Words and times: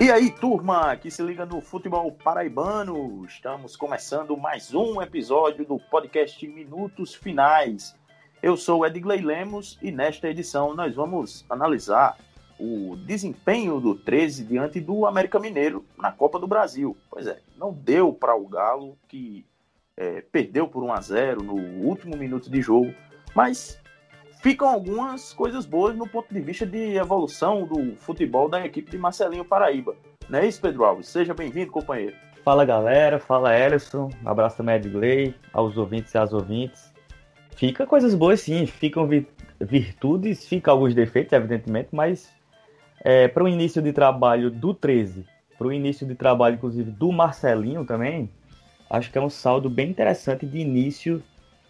E 0.00 0.12
aí, 0.12 0.30
turma 0.30 0.96
que 0.96 1.10
se 1.10 1.20
liga 1.24 1.44
no 1.44 1.60
futebol 1.60 2.12
paraibano, 2.12 3.24
estamos 3.26 3.74
começando 3.74 4.36
mais 4.36 4.72
um 4.72 5.02
episódio 5.02 5.64
do 5.64 5.76
podcast 5.76 6.46
Minutos 6.46 7.16
Finais. 7.16 7.96
Eu 8.40 8.56
sou 8.56 8.86
Edgley 8.86 9.20
Lemos 9.20 9.76
e 9.82 9.90
nesta 9.90 10.28
edição 10.28 10.72
nós 10.72 10.94
vamos 10.94 11.44
analisar 11.50 12.16
o 12.60 12.94
desempenho 13.04 13.80
do 13.80 13.96
13 13.96 14.44
diante 14.44 14.78
do 14.78 15.04
América 15.04 15.40
Mineiro 15.40 15.84
na 15.98 16.12
Copa 16.12 16.38
do 16.38 16.46
Brasil. 16.46 16.96
Pois 17.10 17.26
é, 17.26 17.40
não 17.56 17.72
deu 17.72 18.12
para 18.12 18.36
o 18.36 18.46
Galo, 18.46 18.96
que 19.08 19.44
é, 19.96 20.20
perdeu 20.20 20.68
por 20.68 20.84
1 20.84 20.92
a 20.92 21.00
0 21.00 21.42
no 21.42 21.54
último 21.84 22.16
minuto 22.16 22.48
de 22.48 22.62
jogo, 22.62 22.94
mas 23.34 23.80
ficam 24.40 24.68
algumas 24.68 25.32
coisas 25.32 25.66
boas 25.66 25.96
no 25.96 26.08
ponto 26.08 26.32
de 26.32 26.40
vista 26.40 26.64
de 26.64 26.96
evolução 26.96 27.64
do 27.64 27.96
futebol 27.96 28.48
da 28.48 28.64
equipe 28.64 28.90
de 28.90 28.98
Marcelinho 28.98 29.44
Paraíba. 29.44 29.96
Não 30.28 30.38
é 30.38 30.46
isso, 30.46 30.60
Pedro 30.60 30.84
Alves? 30.84 31.08
Seja 31.08 31.34
bem-vindo, 31.34 31.70
companheiro. 31.70 32.14
Fala 32.44 32.64
galera, 32.64 33.18
fala 33.18 33.58
Ellison, 33.58 34.10
um 34.24 34.28
abraço 34.28 34.56
também 34.56 34.74
a 34.74 34.78
Edgley, 34.78 35.34
aos 35.52 35.76
ouvintes 35.76 36.14
e 36.14 36.18
às 36.18 36.32
ouvintes. 36.32 36.92
Fica 37.56 37.86
coisas 37.86 38.14
boas 38.14 38.40
sim, 38.40 38.64
ficam 38.66 39.08
virtudes, 39.60 40.46
fica 40.46 40.70
alguns 40.70 40.94
defeitos, 40.94 41.32
evidentemente, 41.32 41.88
mas 41.92 42.30
é, 43.00 43.26
para 43.26 43.42
o 43.42 43.48
início 43.48 43.82
de 43.82 43.92
trabalho 43.92 44.50
do 44.50 44.72
13, 44.72 45.26
para 45.58 45.66
o 45.66 45.72
início 45.72 46.06
de 46.06 46.14
trabalho, 46.14 46.54
inclusive, 46.54 46.90
do 46.90 47.10
Marcelinho 47.10 47.84
também, 47.84 48.30
acho 48.88 49.10
que 49.10 49.18
é 49.18 49.20
um 49.20 49.28
saldo 49.28 49.68
bem 49.68 49.90
interessante 49.90 50.46
de 50.46 50.58
início 50.58 51.22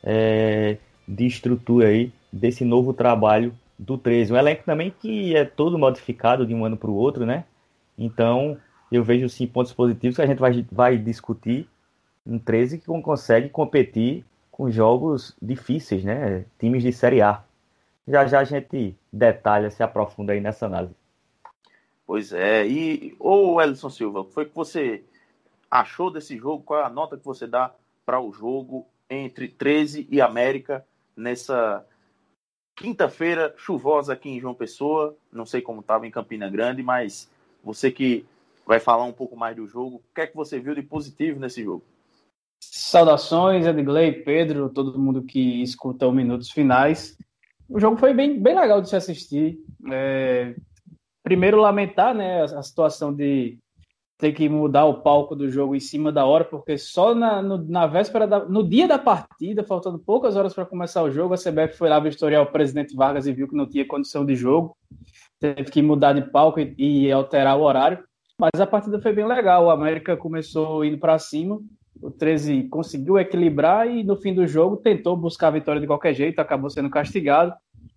é, 0.04 0.76
de 1.08 1.26
estrutura 1.26 1.88
aí 1.88 2.12
desse 2.32 2.64
novo 2.64 2.92
trabalho 2.92 3.54
do 3.78 3.96
13. 3.96 4.32
Um 4.32 4.36
elenco 4.36 4.64
também 4.64 4.90
que 4.90 5.34
é 5.36 5.44
todo 5.44 5.78
modificado 5.78 6.46
de 6.46 6.54
um 6.54 6.64
ano 6.64 6.76
para 6.76 6.90
o 6.90 6.94
outro, 6.94 7.24
né? 7.24 7.44
Então, 7.96 8.58
eu 8.90 9.02
vejo 9.02 9.28
sim 9.28 9.46
pontos 9.46 9.72
positivos 9.72 10.16
que 10.16 10.22
a 10.22 10.26
gente 10.26 10.38
vai, 10.38 10.66
vai 10.70 10.98
discutir 10.98 11.68
um 12.26 12.38
13 12.38 12.78
que 12.78 12.86
consegue 13.02 13.48
competir 13.48 14.24
com 14.50 14.70
jogos 14.70 15.36
difíceis, 15.40 16.04
né? 16.04 16.44
Times 16.58 16.82
de 16.82 16.92
Série 16.92 17.22
A. 17.22 17.42
Já 18.06 18.26
já 18.26 18.40
a 18.40 18.44
gente 18.44 18.96
detalha, 19.12 19.70
se 19.70 19.82
aprofunda 19.82 20.32
aí 20.32 20.40
nessa 20.40 20.66
análise. 20.66 20.94
Pois 22.06 22.32
é. 22.32 22.66
E, 22.66 23.14
ô 23.18 23.60
Elson 23.60 23.90
Silva, 23.90 24.24
foi 24.24 24.46
que 24.46 24.54
você 24.54 25.04
achou 25.70 26.10
desse 26.10 26.36
jogo? 26.36 26.64
Qual 26.64 26.80
é 26.80 26.84
a 26.84 26.90
nota 26.90 27.16
que 27.16 27.24
você 27.24 27.46
dá 27.46 27.72
para 28.04 28.20
o 28.20 28.32
jogo 28.32 28.86
entre 29.10 29.46
13 29.46 30.08
e 30.10 30.20
América 30.20 30.84
nessa 31.14 31.84
quinta-feira 32.78 33.52
chuvosa 33.56 34.12
aqui 34.12 34.30
em 34.30 34.40
João 34.40 34.54
Pessoa. 34.54 35.16
Não 35.32 35.44
sei 35.44 35.60
como 35.60 35.80
estava 35.80 36.06
em 36.06 36.10
Campina 36.10 36.48
Grande, 36.48 36.82
mas 36.82 37.30
você 37.62 37.90
que 37.90 38.24
vai 38.66 38.78
falar 38.78 39.04
um 39.04 39.12
pouco 39.12 39.36
mais 39.36 39.56
do 39.56 39.66
jogo, 39.66 39.96
o 39.96 40.14
que 40.14 40.20
é 40.20 40.26
que 40.26 40.36
você 40.36 40.60
viu 40.60 40.74
de 40.74 40.82
positivo 40.82 41.40
nesse 41.40 41.64
jogo? 41.64 41.82
Saudações, 42.60 43.66
Edgley, 43.66 44.12
Pedro, 44.24 44.68
todo 44.68 44.98
mundo 44.98 45.22
que 45.22 45.62
escuta 45.62 46.06
os 46.06 46.14
minutos 46.14 46.50
finais. 46.50 47.16
O 47.68 47.78
jogo 47.78 47.96
foi 47.96 48.14
bem, 48.14 48.40
bem 48.40 48.58
legal 48.58 48.80
de 48.80 48.88
se 48.88 48.96
assistir. 48.96 49.58
É... 49.90 50.54
Primeiro, 51.22 51.60
lamentar 51.60 52.14
né, 52.14 52.42
a 52.42 52.62
situação 52.62 53.12
de 53.12 53.58
ter 54.18 54.32
que 54.32 54.48
mudar 54.48 54.84
o 54.84 55.00
palco 55.00 55.36
do 55.36 55.48
jogo 55.48 55.76
em 55.76 55.80
cima 55.80 56.10
da 56.10 56.26
hora, 56.26 56.44
porque 56.44 56.76
só 56.76 57.14
na, 57.14 57.40
no, 57.40 57.56
na 57.56 57.86
véspera, 57.86 58.26
da, 58.26 58.44
no 58.44 58.68
dia 58.68 58.88
da 58.88 58.98
partida, 58.98 59.62
faltando 59.62 59.96
poucas 59.96 60.34
horas 60.34 60.52
para 60.52 60.66
começar 60.66 61.04
o 61.04 61.10
jogo, 61.10 61.34
a 61.34 61.38
CBF 61.38 61.78
foi 61.78 61.88
lá 61.88 62.00
vistoriar 62.00 62.42
o 62.42 62.50
presidente 62.50 62.96
Vargas 62.96 63.28
e 63.28 63.32
viu 63.32 63.46
que 63.46 63.54
não 63.54 63.68
tinha 63.68 63.86
condição 63.86 64.26
de 64.26 64.34
jogo, 64.34 64.76
teve 65.38 65.70
que 65.70 65.80
mudar 65.80 66.14
de 66.14 66.22
palco 66.22 66.58
e, 66.58 66.74
e 66.76 67.12
alterar 67.12 67.56
o 67.56 67.62
horário, 67.62 68.02
mas 68.36 68.60
a 68.60 68.66
partida 68.66 69.00
foi 69.00 69.12
bem 69.12 69.24
legal, 69.24 69.66
o 69.66 69.70
América 69.70 70.16
começou 70.16 70.84
indo 70.84 70.98
para 70.98 71.16
cima, 71.20 71.60
o 72.02 72.10
13 72.10 72.64
conseguiu 72.64 73.18
equilibrar 73.18 73.88
e 73.88 74.02
no 74.02 74.16
fim 74.16 74.34
do 74.34 74.46
jogo 74.48 74.76
tentou 74.78 75.16
buscar 75.16 75.48
a 75.48 75.52
vitória 75.52 75.80
de 75.80 75.86
qualquer 75.86 76.12
jeito, 76.12 76.40
acabou 76.40 76.70
sendo 76.70 76.90
castigado, 76.90 77.54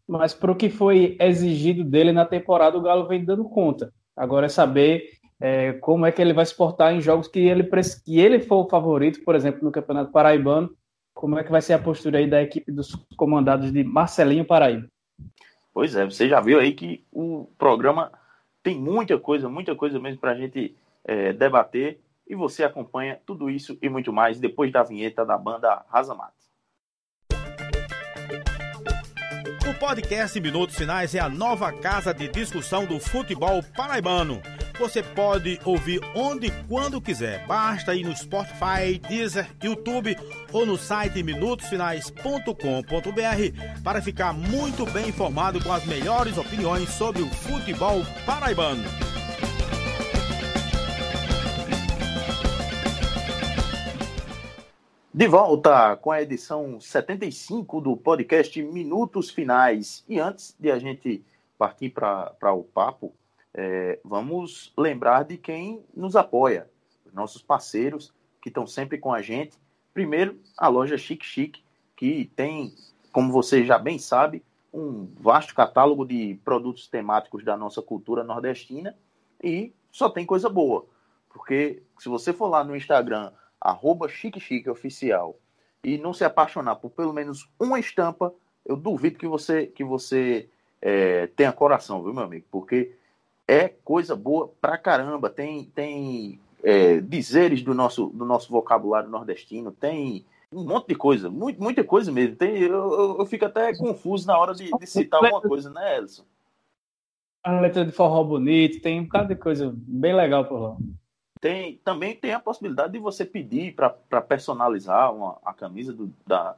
mas 0.08 0.36
para 0.36 0.52
o 0.52 0.56
que 0.56 0.70
foi 0.70 1.18
exigido 1.20 1.84
dele 1.84 2.12
na 2.12 2.26
temporada, 2.26 2.78
o 2.78 2.81
Galo 2.81 3.08
vem 3.08 3.26
dando 3.26 3.44
conta. 3.46 3.92
Agora 4.16 4.46
é 4.46 4.50
saber 4.50 5.21
é, 5.41 5.74
como 5.74 6.06
é 6.06 6.12
que 6.12 6.22
ele 6.22 6.34
vai 6.34 6.46
se 6.46 6.56
portar 6.56 6.94
em 6.94 7.02
jogos 7.02 7.28
que 7.28 7.40
ele, 7.40 7.68
que 8.06 8.19
ele 8.19 8.40
for 8.40 8.66
o 8.66 8.69
favorito, 8.69 9.24
por 9.24 9.34
exemplo, 9.34 9.63
no 9.63 9.72
Campeonato 9.72 10.12
Paraibano, 10.12 10.69
como 11.16 11.38
é 11.38 11.44
que 11.44 11.52
vai 11.52 11.62
ser 11.62 11.74
a 11.74 11.79
postura 11.79 12.19
aí 12.19 12.29
da 12.29 12.41
equipe 12.44 12.72
dos 12.72 12.96
comandados 13.18 13.72
de 13.72 13.84
Marcelinho 13.84 14.46
Paraíba. 14.46 14.88
Pois 15.74 15.96
é, 15.96 16.06
você 16.06 16.30
já 16.30 16.40
viu 16.40 16.59
aí 16.59 16.74
que 16.74 17.03
o 17.12 17.50
programa 17.57 18.12
tem 18.62 18.80
muita 18.80 19.18
coisa, 19.18 19.50
muita 19.50 19.75
coisa 19.75 20.00
mesmo 20.00 20.19
para 20.19 20.31
a 20.31 20.35
gente 20.35 20.75
é, 21.03 21.34
debater 21.34 22.00
e 22.28 22.35
você 22.35 22.63
acompanha 22.63 23.19
tudo 23.25 23.50
isso 23.50 23.78
e 23.81 23.90
muito 23.90 24.13
mais 24.13 24.40
depois 24.40 24.72
da 24.72 24.84
vinheta 24.84 25.25
da 25.25 25.38
banda 25.38 25.84
Razamata. 25.90 26.34
O 29.69 29.80
podcast 29.80 30.40
Minutos 30.40 30.75
Finais 30.75 31.16
é 31.16 31.19
a 31.19 31.30
nova 31.30 31.72
casa 31.74 32.13
de 32.13 32.28
discussão 32.28 32.85
do 32.85 33.00
futebol 33.00 33.63
paraibano. 33.75 34.40
Você 34.81 35.02
pode 35.03 35.59
ouvir 35.64 36.02
onde 36.16 36.47
e 36.47 36.52
quando 36.68 37.00
quiser. 37.00 37.46
Basta 37.46 37.94
ir 37.94 38.03
no 38.03 38.16
Spotify, 38.16 38.97
Deezer, 39.08 39.47
YouTube 39.64 40.18
ou 40.52 40.66
no 40.66 40.75
site 40.75 41.22
minutosfinais.com.br 41.22 43.84
para 43.84 44.02
ficar 44.02 44.34
muito 44.34 44.84
bem 44.88 45.09
informado 45.09 45.64
com 45.64 45.72
as 45.72 45.86
melhores 45.86 46.36
opiniões 46.36 46.90
sobre 46.90 47.22
o 47.22 47.28
futebol 47.28 48.02
paraibano. 48.25 48.81
De 55.13 55.28
volta 55.28 55.96
com 55.96 56.09
a 56.09 56.24
edição 56.24 56.81
75 56.81 57.81
do 57.81 57.96
podcast 57.96 58.59
Minutos 58.63 59.30
Finais. 59.30 60.03
E 60.09 60.19
antes 60.19 60.56
de 60.59 60.72
a 60.72 60.80
gente 60.80 61.24
partir 61.56 61.92
para 61.92 62.52
o 62.52 62.63
papo, 62.63 63.13
é, 63.53 64.00
vamos 64.03 64.73
lembrar 64.78 65.23
de 65.23 65.38
quem 65.38 65.84
nos 65.95 66.16
apoia, 66.16 66.69
os 67.06 67.13
nossos 67.13 67.41
parceiros 67.41 68.13
que 68.41 68.50
estão 68.50 68.66
sempre 68.66 68.97
com 68.97 69.13
a 69.13 69.22
gente. 69.22 69.57
Primeiro, 69.94 70.39
a 70.57 70.67
loja 70.67 70.97
Chic 70.97 71.23
Chic, 71.23 71.57
que 71.95 72.31
tem, 72.35 72.73
como 73.12 73.31
você 73.31 73.66
já 73.66 73.78
bem 73.78 74.00
sabe, 74.00 74.44
um 74.73 75.06
vasto 75.19 75.53
catálogo 75.53 76.06
de 76.06 76.39
produtos 76.45 76.88
temáticos 76.88 77.44
da 77.44 77.57
nossa 77.57 77.81
cultura 77.81 78.23
nordestina 78.23 78.95
e 79.44 79.73
só 79.91 80.09
tem 80.09 80.25
coisa 80.25 80.50
boa. 80.50 80.85
Porque 81.29 81.83
se 82.00 82.07
você 82.07 82.31
for 82.31 82.47
lá 82.47 82.63
no 82.63 82.75
Instagram 82.75 83.31
arroba 83.59 84.07
Oficial, 84.69 85.38
e 85.83 85.97
não 85.97 86.13
se 86.13 86.23
apaixonar 86.23 86.75
por 86.75 86.91
pelo 86.91 87.13
menos 87.13 87.50
uma 87.59 87.79
estampa, 87.79 88.33
eu 88.66 88.75
duvido 88.75 89.18
que 89.18 89.28
você 89.28 89.66
que 89.66 89.83
você 89.83 90.50
é, 90.81 91.28
tenha 91.28 91.51
coração, 91.51 92.03
viu, 92.03 92.13
meu 92.13 92.23
amigo? 92.23 92.45
Porque 92.51 92.95
é 93.51 93.67
coisa 93.67 94.16
boa 94.16 94.50
pra 94.62 94.78
caramba. 94.78 95.29
Tem, 95.29 95.66
tem 95.66 96.39
é, 96.63 97.01
dizeres 97.01 97.62
do 97.62 97.73
nosso, 97.73 98.07
do 98.07 98.23
nosso 98.23 98.50
vocabulário 98.50 99.09
nordestino, 99.09 99.73
tem 99.73 100.25
um 100.50 100.63
monte 100.63 100.88
de 100.88 100.95
coisa, 100.95 101.29
muito, 101.29 101.62
muita 101.62 101.84
coisa 101.84 102.12
mesmo. 102.12 102.38
Tem, 102.38 102.59
eu, 102.59 102.94
eu, 102.94 103.17
eu 103.19 103.25
fico 103.25 103.45
até 103.45 103.75
confuso 103.75 104.25
na 104.25 104.38
hora 104.38 104.53
de, 104.53 104.72
de 104.72 104.88
citar 104.88 105.22
alguma 105.22 105.41
coisa, 105.41 105.69
né, 105.69 105.97
Elson? 105.97 106.23
A 107.44 107.59
letra 107.59 107.84
de 107.84 107.91
forró 107.91 108.23
bonito, 108.23 108.81
tem 108.81 109.01
um 109.01 109.03
bocado 109.03 109.29
de 109.29 109.35
coisa 109.35 109.73
bem 109.75 110.16
legal 110.16 110.45
por 110.45 110.59
lá. 110.59 110.78
Tem, 111.41 111.78
também 111.83 112.16
tem 112.16 112.33
a 112.33 112.39
possibilidade 112.39 112.94
de 112.94 113.00
você 113.00 113.25
pedir 113.25 113.75
para 113.75 114.22
personalizar 114.22 115.13
uma, 115.13 115.39
a 115.44 115.53
camisa 115.53 115.91
do, 115.91 116.13
da, 116.25 116.56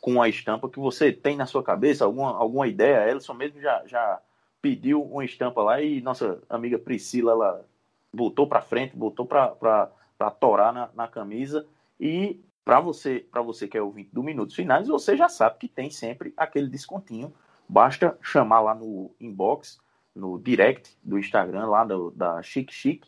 com 0.00 0.20
a 0.20 0.28
estampa 0.28 0.68
que 0.68 0.78
você 0.78 1.10
tem 1.10 1.36
na 1.36 1.46
sua 1.46 1.62
cabeça, 1.62 2.04
alguma, 2.04 2.36
alguma 2.36 2.68
ideia. 2.68 3.10
Elson 3.10 3.34
mesmo 3.34 3.60
já, 3.60 3.82
já 3.86 4.20
pediu 4.60 5.02
uma 5.02 5.24
estampa 5.24 5.62
lá 5.62 5.80
e 5.80 6.00
nossa 6.00 6.42
amiga 6.48 6.78
Priscila 6.78 7.32
ela 7.32 7.66
botou 8.12 8.46
para 8.46 8.60
frente, 8.60 8.96
botou 8.96 9.26
para 9.26 10.30
torar 10.38 10.72
na, 10.72 10.90
na 10.94 11.08
camisa. 11.08 11.66
E 11.98 12.40
para 12.64 12.80
você, 12.80 13.26
para 13.30 13.42
você 13.42 13.66
que 13.66 13.76
é 13.76 13.82
ouvinte 13.82 14.10
do 14.12 14.22
Minutos 14.22 14.54
Finais, 14.54 14.88
você 14.88 15.16
já 15.16 15.28
sabe 15.28 15.58
que 15.58 15.68
tem 15.68 15.90
sempre 15.90 16.32
aquele 16.36 16.68
descontinho. 16.68 17.32
Basta 17.68 18.18
chamar 18.20 18.60
lá 18.60 18.74
no 18.74 19.14
inbox, 19.20 19.80
no 20.14 20.38
direct 20.38 20.96
do 21.02 21.18
Instagram, 21.18 21.66
lá 21.66 21.84
do, 21.84 22.10
da 22.10 22.42
Chic 22.42 22.70
Chic, 22.72 23.06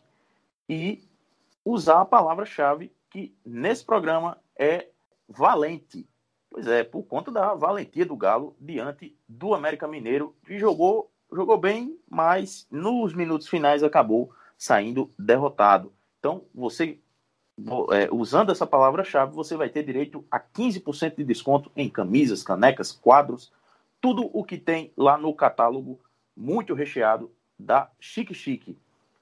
e 0.69 1.03
usar 1.65 2.01
a 2.01 2.05
palavra-chave 2.05 2.91
que 3.09 3.35
nesse 3.45 3.85
programa 3.85 4.37
é 4.57 4.87
valente. 5.27 6.07
Pois 6.49 6.67
é, 6.67 6.83
por 6.83 7.03
conta 7.03 7.31
da 7.31 7.53
valentia 7.53 8.05
do 8.05 8.15
Galo 8.15 8.55
diante 8.59 9.17
do 9.27 9.53
América 9.53 9.87
Mineiro, 9.87 10.35
que 10.45 10.57
jogou, 10.59 11.11
jogou 11.35 11.57
bem, 11.57 11.97
mas 12.09 12.67
nos 12.71 13.13
minutos 13.13 13.47
finais 13.47 13.83
acabou 13.83 14.31
saindo 14.57 15.11
derrotado. 15.17 15.91
Então, 16.19 16.43
você, 16.53 16.99
é, 17.91 18.09
usando 18.11 18.51
essa 18.51 18.65
palavra-chave, 18.65 19.33
você 19.33 19.57
vai 19.57 19.69
ter 19.69 19.83
direito 19.83 20.25
a 20.31 20.39
15% 20.39 21.17
de 21.17 21.23
desconto 21.23 21.71
em 21.75 21.89
camisas, 21.89 22.43
canecas, 22.43 22.91
quadros, 22.91 23.51
tudo 23.99 24.29
o 24.33 24.43
que 24.43 24.57
tem 24.57 24.91
lá 24.95 25.17
no 25.17 25.33
catálogo 25.33 25.99
muito 26.35 26.73
recheado 26.73 27.31
da 27.57 27.89
Chique 27.99 28.33
Chique. 28.33 28.77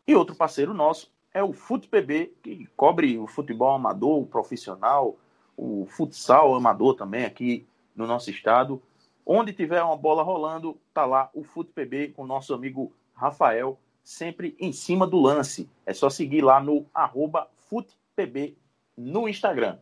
E 0.07 0.15
outro 0.15 0.35
parceiro 0.35 0.73
nosso 0.73 1.11
é 1.33 1.43
o 1.43 1.53
FutePB, 1.53 2.33
que 2.43 2.67
cobre 2.75 3.17
o 3.17 3.27
futebol 3.27 3.73
amador, 3.73 4.19
o 4.19 4.25
profissional, 4.25 5.17
o 5.55 5.85
futsal 5.85 6.55
amador 6.55 6.95
também 6.95 7.25
aqui 7.25 7.65
no 7.95 8.07
nosso 8.07 8.29
estado. 8.29 8.81
Onde 9.25 9.53
tiver 9.53 9.81
uma 9.83 9.95
bola 9.95 10.23
rolando, 10.23 10.77
tá 10.93 11.05
lá 11.05 11.29
o 11.33 11.43
FutePB 11.43 12.09
com 12.09 12.25
nosso 12.25 12.53
amigo 12.53 12.91
Rafael, 13.13 13.77
sempre 14.03 14.55
em 14.59 14.71
cima 14.71 15.05
do 15.05 15.19
lance. 15.19 15.69
É 15.85 15.93
só 15.93 16.09
seguir 16.09 16.41
lá 16.41 16.61
no 16.61 16.85
arroba 16.93 17.47
FutePB 17.69 18.55
no 18.97 19.27
Instagram. 19.27 19.77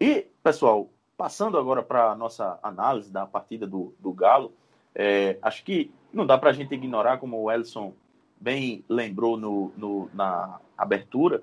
E, 0.00 0.26
pessoal, 0.42 0.88
passando 1.16 1.58
agora 1.58 1.82
para 1.82 2.12
a 2.12 2.14
nossa 2.14 2.58
análise 2.62 3.10
da 3.10 3.26
partida 3.26 3.66
do, 3.66 3.92
do 3.98 4.12
Galo, 4.12 4.52
é, 4.94 5.38
acho 5.42 5.64
que 5.64 5.92
não 6.12 6.24
dá 6.24 6.38
para 6.38 6.50
a 6.50 6.52
gente 6.52 6.72
ignorar, 6.74 7.18
como 7.18 7.42
o 7.42 7.50
Elson 7.50 7.92
bem 8.40 8.84
lembrou 8.88 9.36
no, 9.36 9.72
no, 9.76 10.10
na 10.14 10.60
abertura, 10.76 11.42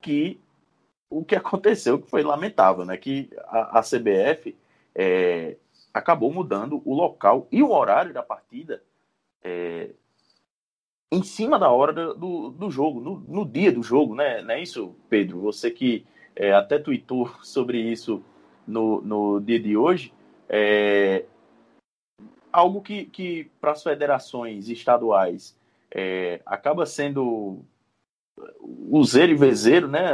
que 0.00 0.40
o 1.10 1.24
que 1.24 1.34
aconteceu 1.34 1.98
que 1.98 2.08
foi 2.08 2.22
lamentável, 2.22 2.84
né? 2.84 2.96
Que 2.96 3.28
a, 3.46 3.78
a 3.78 3.82
CBF 3.82 4.54
é, 4.98 5.56
acabou 5.94 6.32
mudando 6.32 6.82
o 6.84 6.92
local 6.92 7.46
e 7.52 7.62
o 7.62 7.70
horário 7.70 8.12
da 8.12 8.22
partida 8.22 8.82
é, 9.40 9.90
em 11.10 11.22
cima 11.22 11.56
da 11.56 11.70
hora 11.70 11.92
do, 11.92 12.50
do 12.50 12.68
jogo, 12.68 13.00
no, 13.00 13.20
no, 13.20 13.44
dia 13.46 13.70
do 13.70 13.80
jogo, 13.80 14.16
né? 14.16 14.42
Não 14.42 14.50
é 14.50 14.60
isso, 14.60 14.96
Pedro? 15.08 15.40
Você 15.40 15.70
que 15.70 16.04
é, 16.34 16.52
até 16.52 16.80
tweetou 16.80 17.30
sobre 17.44 17.80
isso 17.80 18.22
no, 18.66 19.00
no 19.00 19.40
dia 19.40 19.60
de 19.60 19.76
hoje, 19.76 20.12
é, 20.48 21.24
algo 22.52 22.82
que, 22.82 23.04
que 23.04 23.50
para 23.60 23.70
as 23.70 23.82
federações 23.82 24.68
estaduais 24.68 25.56
é, 25.94 26.40
acaba 26.44 26.84
sendo 26.84 27.64
o 28.60 29.02
e 29.02 29.34
vezeiro, 29.34 29.88
né? 29.88 30.04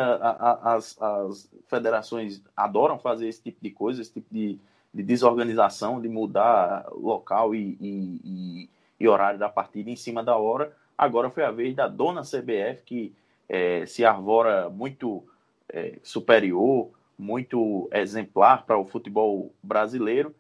As, 0.62 1.00
as 1.00 1.50
federações 1.66 2.42
adoram 2.56 2.98
fazer 2.98 3.28
esse 3.28 3.42
tipo 3.42 3.58
de 3.62 3.70
coisa, 3.70 4.00
esse 4.00 4.12
tipo 4.12 4.32
de, 4.32 4.58
de 4.94 5.02
desorganização, 5.02 6.00
de 6.00 6.08
mudar 6.08 6.86
local 6.92 7.54
e, 7.54 7.76
e, 7.80 8.70
e, 9.00 9.08
horário 9.08 9.38
da 9.38 9.48
partida 9.48 9.90
em 9.90 9.96
cima 9.96 10.22
da 10.22 10.36
hora. 10.36 10.74
Agora 10.96 11.28
foi 11.28 11.42
a 11.42 11.50
vez 11.50 11.74
da 11.74 11.88
dona 11.88 12.22
CBF, 12.22 12.82
que 12.84 13.14
é, 13.48 13.84
se 13.86 14.04
arvora 14.04 14.70
muito 14.70 15.24
é, 15.68 15.98
superior, 16.02 16.90
muito 17.18 17.88
exemplar 17.92 18.64
para 18.64 18.78
o 18.78 18.86
futebol 18.86 19.52
brasileiro 19.62 20.34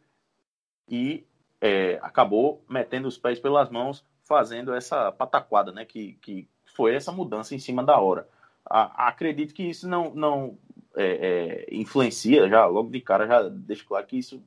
e 0.88 1.24
é, 1.60 1.98
acabou 2.02 2.62
metendo 2.68 3.08
os 3.08 3.18
pés 3.18 3.40
pelas 3.40 3.70
mãos, 3.70 4.04
fazendo 4.22 4.72
essa 4.72 5.10
pataquada, 5.10 5.72
né? 5.72 5.84
Que, 5.84 6.12
que 6.22 6.48
foi 6.64 6.94
essa 6.94 7.10
mudança 7.10 7.54
em 7.54 7.58
cima 7.58 7.82
da 7.82 7.98
hora. 7.98 8.28
A, 8.64 9.08
acredito 9.08 9.52
que 9.52 9.64
isso 9.64 9.88
não, 9.88 10.14
não 10.14 10.58
é, 10.96 11.66
é, 11.70 11.74
influencia, 11.74 12.48
já 12.48 12.66
logo 12.66 12.90
de 12.90 13.00
cara, 13.00 13.26
já 13.26 13.48
deixo 13.48 13.86
claro 13.86 14.06
que 14.06 14.18
isso. 14.18 14.42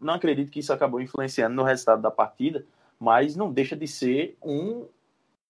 Não 0.00 0.14
acredito 0.14 0.50
que 0.50 0.60
isso 0.60 0.72
acabou 0.72 1.00
influenciando 1.00 1.56
no 1.56 1.62
resultado 1.62 2.02
da 2.02 2.10
partida, 2.10 2.64
mas 2.98 3.36
não 3.36 3.52
deixa 3.52 3.76
de 3.76 3.86
ser 3.86 4.36
um, 4.42 4.86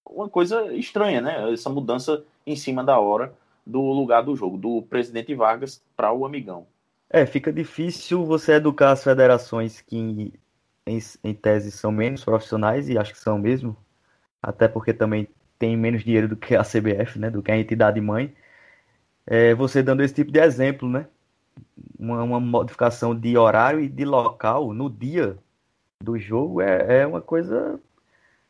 uma 0.07 0.29
coisa 0.29 0.73
estranha, 0.75 1.21
né? 1.21 1.53
Essa 1.53 1.69
mudança 1.69 2.25
em 2.47 2.57
cima 2.57 2.83
da 2.83 2.99
hora 2.99 3.35
do 3.67 3.81
lugar 3.81 4.23
do 4.23 4.35
jogo, 4.35 4.57
do 4.57 4.83
presidente 4.83 5.35
Vargas 5.35 5.83
para 5.95 6.13
o 6.13 6.25
amigão. 6.25 6.67
É, 7.11 7.27
fica 7.27 7.53
difícil 7.53 8.25
você 8.25 8.53
educar 8.53 8.93
as 8.93 9.05
federações 9.05 9.81
que, 9.81 9.97
em, 9.97 10.33
em 11.23 11.35
tese, 11.35 11.71
são 11.71 11.93
menos 11.93 12.25
profissionais, 12.25 12.89
e 12.89 12.99
acho 12.99 13.13
que 13.13 13.19
são 13.19 13.39
mesmo, 13.39 13.77
até 14.43 14.69
porque 14.69 14.93
também 14.93 15.29
tem 15.59 15.77
menos 15.77 16.05
dinheiro 16.05 16.29
do 16.29 16.37
que 16.37 16.55
a 16.55 16.63
CBF, 16.63 17.19
né, 17.19 17.31
do 17.31 17.43
que 17.43 17.51
a 17.51 17.59
entidade 17.59 18.01
mãe, 18.01 18.35
é, 19.29 19.55
você 19.55 19.83
dando 19.83 20.03
esse 20.03 20.15
tipo 20.15 20.33
de 20.33 20.41
exemplo, 20.41 20.89
né? 20.89 21.07
Uma, 21.99 22.23
uma, 22.23 22.41
modificação 22.41 23.15
de 23.15 23.37
horário 23.37 23.81
e 23.81 23.89
de 23.89 24.05
local 24.05 24.73
no 24.73 24.89
dia 24.89 25.37
do 26.03 26.19
jogo 26.19 26.63
é, 26.63 27.01
é 27.01 27.07
uma 27.07 27.21
coisa 27.21 27.79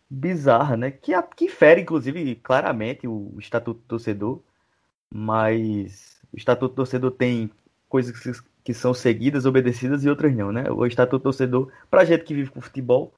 bizarra, 0.09 0.77
né? 0.77 0.91
Que, 0.91 1.13
que 1.37 1.49
fere, 1.49 1.83
inclusive, 1.83 2.37
claramente 2.37 3.09
o, 3.09 3.35
Estatuto 3.39 3.81
do 3.81 3.87
Torcedor 3.87 4.41
mas 5.13 6.21
o 6.33 6.37
Estatuto 6.37 6.75
Torcedor 6.75 7.11
tem 7.13 7.51
coisas 7.89 8.19
que, 8.19 8.31
que 8.63 8.75
são 8.75 8.93
seguidas, 8.95 9.47
obedecidas 9.47 10.05
e 10.05 10.09
outras 10.09 10.35
não, 10.37 10.53
né? 10.53 10.71
O 10.71 10.87
Estatuto 10.87 11.23
Torcedor, 11.25 11.73
para 11.91 12.05
gente 12.05 12.25
que 12.25 12.35
vive 12.35 12.51
com 12.51 12.61
futebol, 12.61 13.13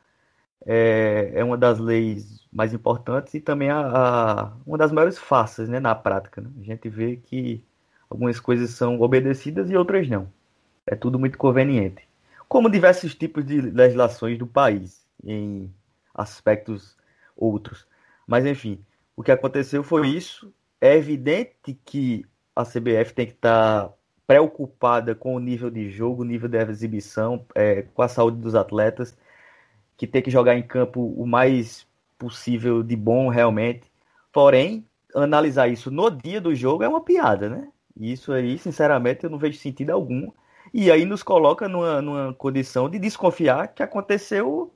é, 0.65 1.33
é 1.35 1.45
uma 1.45 1.59
das 1.59 1.79
leis 1.79 2.40
mais 2.53 2.75
importantes 2.75 3.35
e 3.35 3.41
também 3.41 3.71
a, 3.71 3.81
a, 3.81 4.53
uma 4.67 4.77
das 4.77 4.91
maiores 4.93 5.19
farsas 5.19 5.69
né, 5.69 5.79
na 5.79 5.95
prática. 5.95 6.41
Né? 6.41 6.51
A 6.61 6.65
gente 6.65 6.89
vê 6.89 7.17
que 7.17 7.65
algumas 8.09 8.41
coisas 8.41 8.71
são 8.71 9.01
obedecidas 9.01 9.71
e 9.71 9.77
outras 9.77 10.09
não. 10.09 10.29
É 10.87 10.97
tudo 10.97 11.19
muito 11.19 11.39
conveniente. 11.39 12.09
Como 12.49 12.71
diversos 12.71 13.15
tipos 13.15 13.45
de 13.45 13.61
legislações 13.61 14.37
do 14.37 14.47
país, 14.47 15.07
em 15.25 15.73
aspectos 16.15 16.97
outros. 17.37 17.87
Mas, 18.27 18.45
enfim, 18.45 18.85
o 19.17 19.23
que 19.23 19.31
aconteceu 19.31 19.85
foi 19.85 20.09
isso 20.09 20.53
é 20.81 20.97
evidente 20.97 21.79
que 21.85 22.25
a 22.57 22.65
CBF 22.65 23.13
tem 23.15 23.27
que 23.27 23.33
estar 23.33 23.89
tá 23.89 23.95
preocupada 24.27 25.15
com 25.15 25.35
o 25.35 25.41
nível 25.41 25.71
de 25.71 25.91
jogo, 25.91 26.25
nível 26.25 26.49
de 26.49 26.59
exibição, 26.59 27.45
é, 27.55 27.83
com 27.83 28.03
a 28.03 28.09
saúde 28.09 28.39
dos 28.39 28.55
atletas, 28.55 29.17
que 29.97 30.07
tem 30.07 30.23
que 30.23 30.31
jogar 30.31 30.57
em 30.57 30.63
campo 30.63 31.01
o 31.01 31.27
mais 31.27 31.87
possível 32.21 32.83
de 32.83 32.95
bom 32.95 33.29
realmente. 33.29 33.91
Porém, 34.31 34.87
analisar 35.15 35.69
isso 35.69 35.91
no 35.91 36.11
dia 36.11 36.41
do 36.41 36.55
jogo 36.55 36.85
é 36.85 36.89
uma 36.89 37.01
piada, 37.01 37.49
né? 37.49 37.69
Isso 37.99 38.33
aí, 38.33 38.59
sinceramente, 38.59 39.25
eu 39.25 39.31
não 39.31 39.39
vejo 39.39 39.59
sentido 39.59 39.91
algum. 39.91 40.31
E 40.73 40.91
aí 40.93 41.05
nos 41.05 41.23
coloca 41.23 41.69
numa, 41.69 42.03
numa 42.03 42.35
condição 42.35 42.89
de 42.89 42.99
desconfiar 42.99 43.69
que 43.69 43.83
aconteceu 43.83 44.73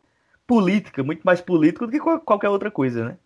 política, 0.46 1.02
muito 1.04 1.22
mais 1.22 1.40
política 1.40 1.86
do 1.86 1.92
que 1.92 2.00
qualquer 2.00 2.48
outra 2.48 2.70
coisa, 2.70 3.04
né? 3.04 3.18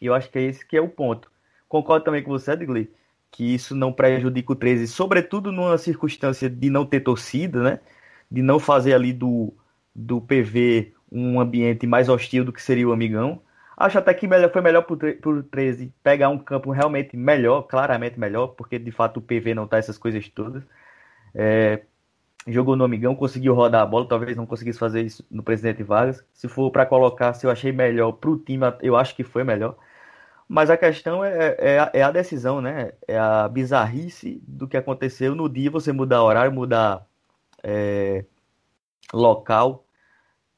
E 0.00 0.06
eu 0.06 0.14
acho 0.14 0.30
que 0.30 0.38
é 0.38 0.42
esse 0.42 0.66
que 0.66 0.76
é 0.76 0.80
o 0.80 0.88
ponto. 0.88 1.30
Concordo 1.68 2.04
também 2.04 2.22
com 2.22 2.30
você, 2.30 2.52
Edgley, 2.52 2.90
que 3.30 3.54
isso 3.54 3.74
não 3.74 3.92
prejudica 3.92 4.52
o 4.52 4.56
13, 4.56 4.86
sobretudo 4.86 5.50
numa 5.50 5.76
circunstância 5.78 6.48
de 6.48 6.70
não 6.70 6.86
ter 6.86 7.00
torcida, 7.00 7.62
né? 7.62 7.80
De 8.30 8.42
não 8.42 8.58
fazer 8.58 8.94
ali 8.94 9.12
do, 9.12 9.52
do 9.94 10.20
PV 10.20 10.94
um 11.10 11.40
ambiente 11.40 11.86
mais 11.86 12.08
hostil 12.08 12.44
do 12.44 12.52
que 12.52 12.62
seria 12.62 12.88
o 12.88 12.92
Amigão. 12.92 13.40
Acho 13.76 13.98
até 13.98 14.12
que 14.12 14.26
melhor, 14.26 14.50
foi 14.52 14.60
melhor 14.62 14.82
para 14.82 15.30
o 15.30 15.42
13 15.42 15.92
pegar 16.02 16.28
um 16.28 16.38
campo 16.38 16.70
realmente 16.72 17.16
melhor, 17.16 17.62
claramente 17.62 18.18
melhor, 18.18 18.48
porque 18.48 18.78
de 18.78 18.90
fato 18.90 19.18
o 19.18 19.22
PV 19.22 19.54
não 19.54 19.66
tá 19.68 19.78
essas 19.78 19.96
coisas 19.96 20.28
todas. 20.28 20.64
É, 21.34 21.82
jogou 22.46 22.76
no 22.76 22.84
Amigão, 22.84 23.14
conseguiu 23.14 23.54
rodar 23.54 23.82
a 23.82 23.86
bola, 23.86 24.08
talvez 24.08 24.36
não 24.36 24.46
conseguisse 24.46 24.78
fazer 24.78 25.02
isso 25.02 25.24
no 25.30 25.42
Presidente 25.42 25.82
Vargas. 25.82 26.24
Se 26.32 26.48
for 26.48 26.70
para 26.70 26.86
colocar, 26.86 27.34
se 27.34 27.46
eu 27.46 27.50
achei 27.50 27.72
melhor 27.72 28.12
para 28.12 28.30
o 28.30 28.38
time, 28.38 28.64
eu 28.82 28.96
acho 28.96 29.14
que 29.14 29.24
foi 29.24 29.44
melhor. 29.44 29.76
Mas 30.48 30.70
a 30.70 30.76
questão 30.76 31.24
é, 31.24 31.56
é, 31.58 31.90
é, 31.94 32.02
a 32.02 32.10
decisão, 32.10 32.60
né? 32.60 32.92
É 33.06 33.18
a 33.18 33.48
bizarrice 33.48 34.42
do 34.46 34.66
que 34.66 34.76
aconteceu 34.78 35.34
no 35.34 35.48
dia 35.48 35.70
você 35.70 35.92
mudar 35.92 36.22
horário, 36.22 36.52
mudar 36.52 37.06
é, 37.62 38.24
local. 39.12 39.84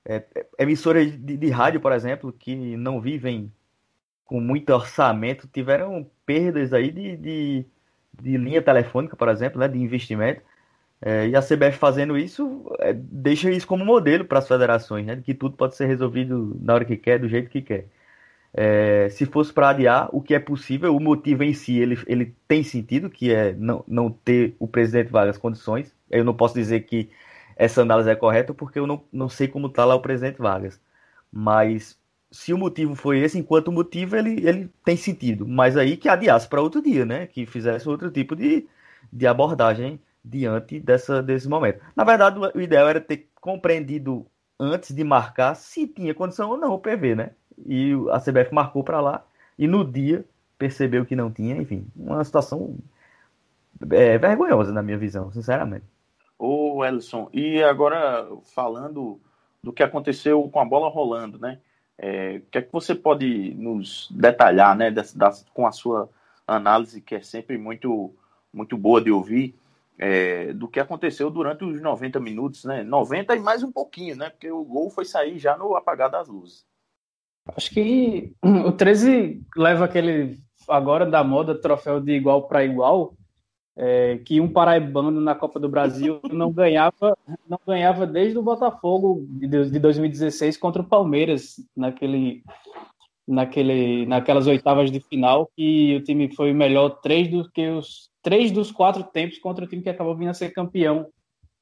É, 0.04 0.24
é, 0.34 0.46
emissoras 0.58 1.10
de, 1.12 1.36
de, 1.36 1.50
rádio, 1.50 1.80
por 1.80 1.92
exemplo, 1.92 2.32
que 2.32 2.76
não 2.76 3.00
vivem 3.00 3.52
com 4.24 4.40
muito 4.40 4.70
orçamento, 4.72 5.48
tiveram 5.48 6.08
perdas 6.24 6.72
aí 6.72 6.90
de, 6.90 7.16
de, 7.16 7.66
de 8.20 8.36
linha 8.36 8.62
telefônica, 8.62 9.16
por 9.16 9.28
exemplo, 9.28 9.60
né? 9.60 9.68
De 9.68 9.78
investimento. 9.78 10.42
É, 11.02 11.28
e 11.28 11.36
a 11.36 11.40
CBF 11.40 11.78
fazendo 11.78 12.16
isso 12.18 12.70
é, 12.80 12.92
deixa 12.92 13.50
isso 13.50 13.66
como 13.66 13.84
modelo 13.84 14.24
para 14.24 14.38
as 14.38 14.48
federações, 14.48 15.06
né? 15.06 15.16
De 15.16 15.22
que 15.22 15.34
tudo 15.34 15.56
pode 15.56 15.76
ser 15.76 15.86
resolvido 15.86 16.56
na 16.60 16.74
hora 16.74 16.84
que 16.84 16.96
quer, 16.96 17.18
do 17.18 17.28
jeito 17.28 17.50
que 17.50 17.62
quer. 17.62 17.88
É, 18.52 19.08
se 19.10 19.26
fosse 19.26 19.52
para 19.52 19.70
adiar, 19.70 20.08
o 20.12 20.20
que 20.20 20.34
é 20.34 20.40
possível, 20.40 20.94
o 20.94 21.00
motivo 21.00 21.44
em 21.44 21.54
si 21.54 21.78
ele, 21.78 21.98
ele 22.06 22.34
tem 22.48 22.62
sentido, 22.64 23.08
que 23.08 23.32
é 23.32 23.52
não, 23.54 23.84
não 23.86 24.10
ter 24.10 24.56
o 24.58 24.66
presidente 24.66 25.10
várias 25.10 25.38
condições. 25.38 25.94
Eu 26.10 26.24
não 26.24 26.34
posso 26.34 26.54
dizer 26.54 26.80
que 26.80 27.10
essa 27.62 27.82
análise 27.82 28.10
é 28.10 28.16
correta, 28.16 28.54
porque 28.54 28.78
eu 28.78 28.86
não, 28.86 29.04
não 29.12 29.28
sei 29.28 29.48
como 29.48 29.66
está 29.68 29.84
lá 29.84 29.94
o 29.94 30.00
presidente 30.02 30.38
Vargas. 30.38 30.80
Mas 31.32 31.98
se 32.30 32.52
o 32.52 32.58
motivo 32.58 32.94
foi 32.94 33.20
esse, 33.20 33.38
enquanto 33.38 33.72
motivo 33.72 34.16
ele, 34.16 34.46
ele 34.46 34.70
tem 34.84 34.96
sentido. 34.96 35.46
Mas 35.46 35.76
aí 35.76 35.96
que 35.96 36.08
adiasse 36.08 36.48
para 36.48 36.62
outro 36.62 36.82
dia, 36.82 37.04
né? 37.04 37.26
Que 37.26 37.46
fizesse 37.46 37.88
outro 37.88 38.10
tipo 38.10 38.36
de, 38.36 38.66
de 39.12 39.26
abordagem 39.26 40.00
diante 40.24 40.80
dessa, 40.80 41.22
desse 41.22 41.48
momento. 41.48 41.80
Na 41.96 42.04
verdade, 42.04 42.38
o 42.54 42.60
ideal 42.60 42.88
era 42.88 43.00
ter 43.00 43.28
compreendido 43.40 44.26
antes 44.58 44.94
de 44.94 45.04
marcar 45.04 45.54
se 45.54 45.86
tinha 45.86 46.14
condição 46.14 46.50
ou 46.50 46.56
não 46.56 46.74
o 46.74 46.78
PV, 46.78 47.14
né? 47.14 47.30
e 47.66 47.92
a 48.10 48.20
CBF 48.20 48.52
marcou 48.54 48.82
para 48.84 49.00
lá 49.00 49.24
e 49.58 49.66
no 49.66 49.84
dia 49.84 50.24
percebeu 50.58 51.04
que 51.04 51.16
não 51.16 51.30
tinha, 51.30 51.56
enfim, 51.56 51.86
uma 51.96 52.22
situação 52.24 52.76
é, 53.92 54.18
vergonhosa 54.18 54.72
na 54.72 54.82
minha 54.82 54.98
visão, 54.98 55.32
sinceramente. 55.32 55.84
Ô, 56.42 56.82
Ellison, 56.82 57.28
e 57.34 57.62
agora 57.62 58.26
falando 58.54 59.20
do 59.62 59.74
que 59.74 59.82
aconteceu 59.82 60.48
com 60.48 60.58
a 60.58 60.64
bola 60.64 60.88
rolando, 60.88 61.38
né? 61.38 61.60
É, 61.98 62.36
o 62.38 62.50
que 62.50 62.56
é 62.56 62.62
que 62.62 62.72
você 62.72 62.94
pode 62.94 63.52
nos 63.56 64.08
detalhar, 64.10 64.74
né, 64.74 64.90
com 65.52 65.66
a 65.66 65.72
sua 65.72 66.08
análise, 66.46 67.02
que 67.02 67.16
é 67.16 67.20
sempre 67.20 67.58
muito, 67.58 68.14
muito 68.50 68.78
boa 68.78 69.02
de 69.02 69.10
ouvir, 69.10 69.54
é, 69.98 70.54
do 70.54 70.66
que 70.66 70.80
aconteceu 70.80 71.30
durante 71.30 71.62
os 71.62 71.78
90 71.78 72.18
minutos, 72.18 72.64
né? 72.64 72.82
90 72.82 73.36
e 73.36 73.38
mais 73.38 73.62
um 73.62 73.70
pouquinho, 73.70 74.16
né? 74.16 74.30
Porque 74.30 74.50
o 74.50 74.64
gol 74.64 74.88
foi 74.88 75.04
sair 75.04 75.38
já 75.38 75.58
no 75.58 75.76
apagar 75.76 76.08
das 76.08 76.26
luzes. 76.26 76.64
Acho 77.54 77.70
que 77.70 78.32
o 78.64 78.72
13 78.72 79.42
leva 79.54 79.84
aquele 79.84 80.38
agora 80.66 81.04
da 81.04 81.22
moda 81.22 81.54
troféu 81.54 82.00
de 82.00 82.12
igual 82.12 82.48
para 82.48 82.64
igual, 82.64 83.14
é, 83.82 84.18
que 84.18 84.42
um 84.42 84.52
paraibano 84.52 85.22
na 85.22 85.34
Copa 85.34 85.58
do 85.58 85.66
Brasil 85.66 86.20
não 86.30 86.52
ganhava, 86.52 87.16
não 87.48 87.58
ganhava 87.66 88.06
desde 88.06 88.36
o 88.36 88.42
Botafogo 88.42 89.26
de 89.30 89.78
2016 89.78 90.58
contra 90.58 90.82
o 90.82 90.84
Palmeiras 90.86 91.56
naquele, 91.74 92.42
naquele, 93.26 94.04
naquelas 94.04 94.46
oitavas 94.46 94.90
de 94.90 95.00
final 95.00 95.50
que 95.56 95.96
o 95.96 96.04
time 96.04 96.30
foi 96.34 96.52
melhor 96.52 96.90
três 97.00 97.28
do 97.28 97.50
que 97.50 97.70
os 97.70 98.10
três 98.22 98.52
dos 98.52 98.70
quatro 98.70 99.02
tempos 99.02 99.38
contra 99.38 99.64
o 99.64 99.68
time 99.68 99.82
que 99.82 99.88
acabou 99.88 100.14
vindo 100.14 100.28
a 100.28 100.34
ser 100.34 100.50
campeão. 100.50 101.06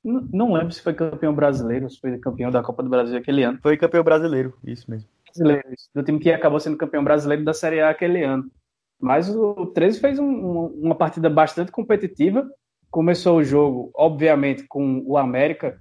Não, 0.03 0.29
não 0.33 0.53
lembro 0.55 0.73
se 0.73 0.83
foi 0.83 0.95
campeão 0.95 1.33
brasileiro, 1.33 1.89
se 1.89 2.01
foi 2.01 2.19
campeão 2.19 2.51
da 2.51 2.65
Copa 2.65 2.83
do 2.83 2.91
Brasil 2.91 3.17
aquele 3.17 3.45
ano. 3.45 3.61
Foi 3.63 3.77
campeão 3.77 4.03
brasileiro, 4.03 4.55
isso 4.65 4.91
mesmo. 4.91 5.09
Brasileiro, 5.25 5.69
isso, 5.73 5.89
do 5.95 6.03
time 6.03 6.19
que 6.19 6.33
acabou 6.33 6.59
sendo 6.59 6.77
campeão 6.77 7.05
brasileiro 7.05 7.45
da 7.45 7.55
Série 7.55 7.81
A 7.81 7.91
aquele 7.91 8.25
ano. 8.25 8.51
Mas 9.01 9.29
o 9.29 9.67
13 9.67 10.01
fez 10.01 10.19
um, 10.19 10.67
uma 10.83 10.95
partida 10.95 11.31
bastante 11.31 11.71
competitiva. 11.71 12.49
Começou 12.91 13.39
o 13.39 13.45
jogo, 13.45 13.91
obviamente, 13.95 14.65
com 14.65 15.03
o 15.07 15.17
América 15.17 15.79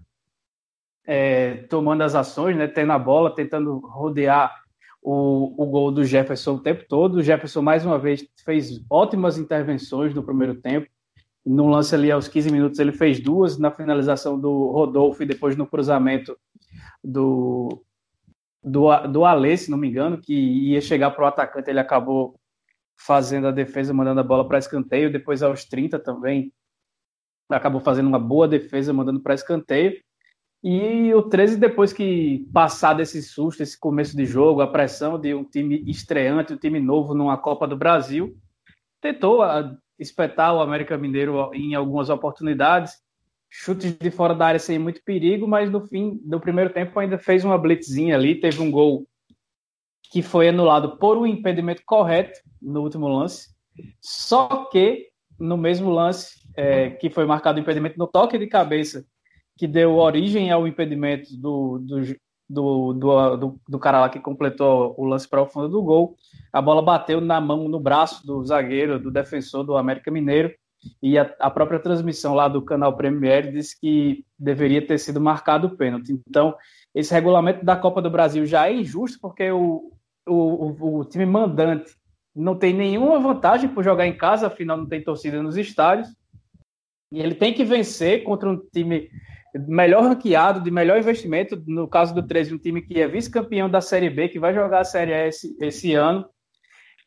é, 1.07 1.55
tomando 1.69 2.01
as 2.03 2.13
ações, 2.13 2.57
né, 2.57 2.67
tendo 2.67 2.91
a 2.91 2.99
bola, 2.99 3.33
tentando 3.33 3.79
rodear 3.79 4.53
o, 5.01 5.63
o 5.63 5.65
gol 5.65 5.89
do 5.89 6.03
Jefferson 6.03 6.55
o 6.55 6.59
tempo 6.59 6.83
todo. 6.87 7.15
O 7.15 7.23
Jefferson, 7.23 7.61
mais 7.61 7.85
uma 7.85 7.97
vez, 7.97 8.27
fez 8.43 8.83
ótimas 8.89 9.37
intervenções 9.37 10.13
no 10.13 10.21
primeiro 10.21 10.55
tempo. 10.55 10.87
No 11.45 11.67
lance 11.67 11.95
ali, 11.95 12.11
aos 12.11 12.27
15 12.27 12.51
minutos, 12.51 12.77
ele 12.77 12.91
fez 12.91 13.21
duas 13.21 13.57
na 13.57 13.71
finalização 13.71 14.37
do 14.37 14.69
Rodolfo 14.69 15.23
e 15.23 15.25
depois 15.25 15.55
no 15.55 15.65
cruzamento 15.65 16.37
do, 17.01 17.81
do, 18.61 19.07
do 19.07 19.23
Alê, 19.23 19.55
se 19.55 19.71
não 19.71 19.77
me 19.77 19.87
engano, 19.87 20.17
que 20.17 20.33
ia 20.33 20.81
chegar 20.81 21.11
para 21.11 21.23
o 21.23 21.27
atacante, 21.27 21.69
ele 21.69 21.79
acabou 21.79 22.36
fazendo 22.97 23.47
a 23.47 23.51
defesa, 23.51 23.93
mandando 23.93 24.19
a 24.19 24.23
bola 24.23 24.47
para 24.47 24.57
escanteio. 24.57 25.11
Depois, 25.11 25.43
aos 25.43 25.65
30 25.65 25.99
também, 25.99 26.51
acabou 27.49 27.79
fazendo 27.79 28.07
uma 28.07 28.19
boa 28.19 28.47
defesa, 28.47 28.91
mandando 28.91 29.21
para 29.21 29.35
escanteio. 29.35 30.01
E 30.63 31.13
o 31.13 31.21
13, 31.21 31.57
depois 31.57 31.93
que 31.93 32.47
passar 32.51 32.93
desse 32.93 33.21
susto, 33.21 33.61
esse 33.61 33.79
começo 33.79 34.17
de 34.17 34.25
jogo, 34.25 34.61
a 34.61 34.67
pressão 34.67 35.19
de 35.19 35.33
um 35.33 35.43
time 35.43 35.83
estreante, 35.89 36.53
um 36.53 36.57
time 36.57 36.79
novo 36.79 37.13
numa 37.13 37.37
Copa 37.37 37.67
do 37.67 37.77
Brasil, 37.77 38.35
tentou 38.99 39.43
ah, 39.43 39.77
espetar 39.99 40.55
o 40.55 40.59
América 40.59 40.97
Mineiro 40.97 41.53
em 41.53 41.75
algumas 41.75 42.09
oportunidades, 42.09 42.95
chutes 43.49 43.95
de 43.97 44.11
fora 44.11 44.33
da 44.33 44.47
área 44.47 44.59
sem 44.59 44.79
muito 44.79 45.01
perigo, 45.03 45.47
mas 45.47 45.69
no 45.69 45.87
fim 45.87 46.19
do 46.23 46.39
primeiro 46.39 46.71
tempo 46.73 46.99
ainda 46.99 47.17
fez 47.17 47.45
uma 47.45 47.57
blitzinha 47.57 48.15
ali, 48.15 48.39
teve 48.39 48.61
um 48.61 48.71
gol 48.71 49.07
que 50.11 50.21
foi 50.21 50.49
anulado 50.49 50.97
por 50.97 51.17
um 51.17 51.25
impedimento 51.25 51.81
correto 51.85 52.39
no 52.61 52.81
último 52.81 53.07
lance. 53.07 53.49
Só 54.01 54.65
que 54.71 55.07
no 55.39 55.57
mesmo 55.57 55.89
lance 55.89 56.41
é, 56.55 56.89
que 56.89 57.09
foi 57.09 57.25
marcado 57.25 57.59
o 57.59 57.61
impedimento 57.61 57.97
no 57.97 58.07
toque 58.07 58.37
de 58.37 58.47
cabeça, 58.47 59.05
que 59.55 59.67
deu 59.67 59.95
origem 59.95 60.51
ao 60.51 60.67
impedimento 60.67 61.35
do, 61.37 61.79
do, 61.79 62.93
do, 62.93 62.93
do, 63.37 63.59
do 63.67 63.79
cara 63.79 63.99
lá 63.99 64.09
que 64.09 64.19
completou 64.19 64.95
o 64.97 65.05
lance 65.05 65.27
para 65.27 65.41
o 65.41 65.47
fundo 65.47 65.69
do 65.69 65.83
gol, 65.83 66.15
a 66.51 66.61
bola 66.61 66.81
bateu 66.81 67.19
na 67.21 67.39
mão, 67.39 67.67
no 67.67 67.79
braço 67.79 68.25
do 68.25 68.43
zagueiro, 68.43 68.99
do 68.99 69.11
defensor 69.11 69.63
do 69.63 69.77
América 69.77 70.11
Mineiro, 70.11 70.53
e 71.01 71.17
a, 71.17 71.33
a 71.39 71.49
própria 71.49 71.79
transmissão 71.79 72.33
lá 72.33 72.47
do 72.47 72.61
canal 72.61 72.95
Premier 72.95 73.51
disse 73.51 73.79
que 73.79 74.23
deveria 74.37 74.85
ter 74.85 74.97
sido 74.99 75.19
marcado 75.19 75.67
o 75.67 75.75
pênalti. 75.75 76.19
Então, 76.27 76.55
esse 76.93 77.13
regulamento 77.13 77.65
da 77.65 77.75
Copa 77.75 78.01
do 78.01 78.09
Brasil 78.09 78.45
já 78.45 78.67
é 78.67 78.73
injusto, 78.73 79.17
porque 79.19 79.51
o, 79.51 79.91
o, 80.27 80.99
o, 80.99 81.05
time 81.05 81.25
mandante 81.25 81.95
não 82.35 82.55
tem 82.55 82.73
nenhuma 82.73 83.19
vantagem 83.19 83.69
por 83.69 83.83
jogar 83.83 84.05
em 84.05 84.15
casa, 84.15 84.47
afinal 84.47 84.77
não 84.77 84.85
tem 84.85 85.03
torcida 85.03 85.41
nos 85.41 85.57
estádios. 85.57 86.07
E 87.11 87.19
ele 87.19 87.35
tem 87.35 87.53
que 87.53 87.63
vencer 87.63 88.23
contra 88.23 88.49
um 88.49 88.59
time 88.73 89.09
melhor 89.67 90.03
ranqueado, 90.03 90.61
de 90.61 90.69
melhor 90.69 90.99
investimento. 90.99 91.61
No 91.65 91.87
caso 91.87 92.13
do 92.13 92.25
13, 92.25 92.53
um 92.53 92.57
time 92.57 92.81
que 92.81 92.99
é 92.99 93.07
vice-campeão 93.07 93.69
da 93.69 93.81
Série 93.81 94.09
B, 94.09 94.29
que 94.29 94.39
vai 94.39 94.53
jogar 94.53 94.81
a 94.81 94.85
Série 94.85 95.13
A 95.13 95.27
esse, 95.27 95.55
esse 95.59 95.93
ano. 95.93 96.27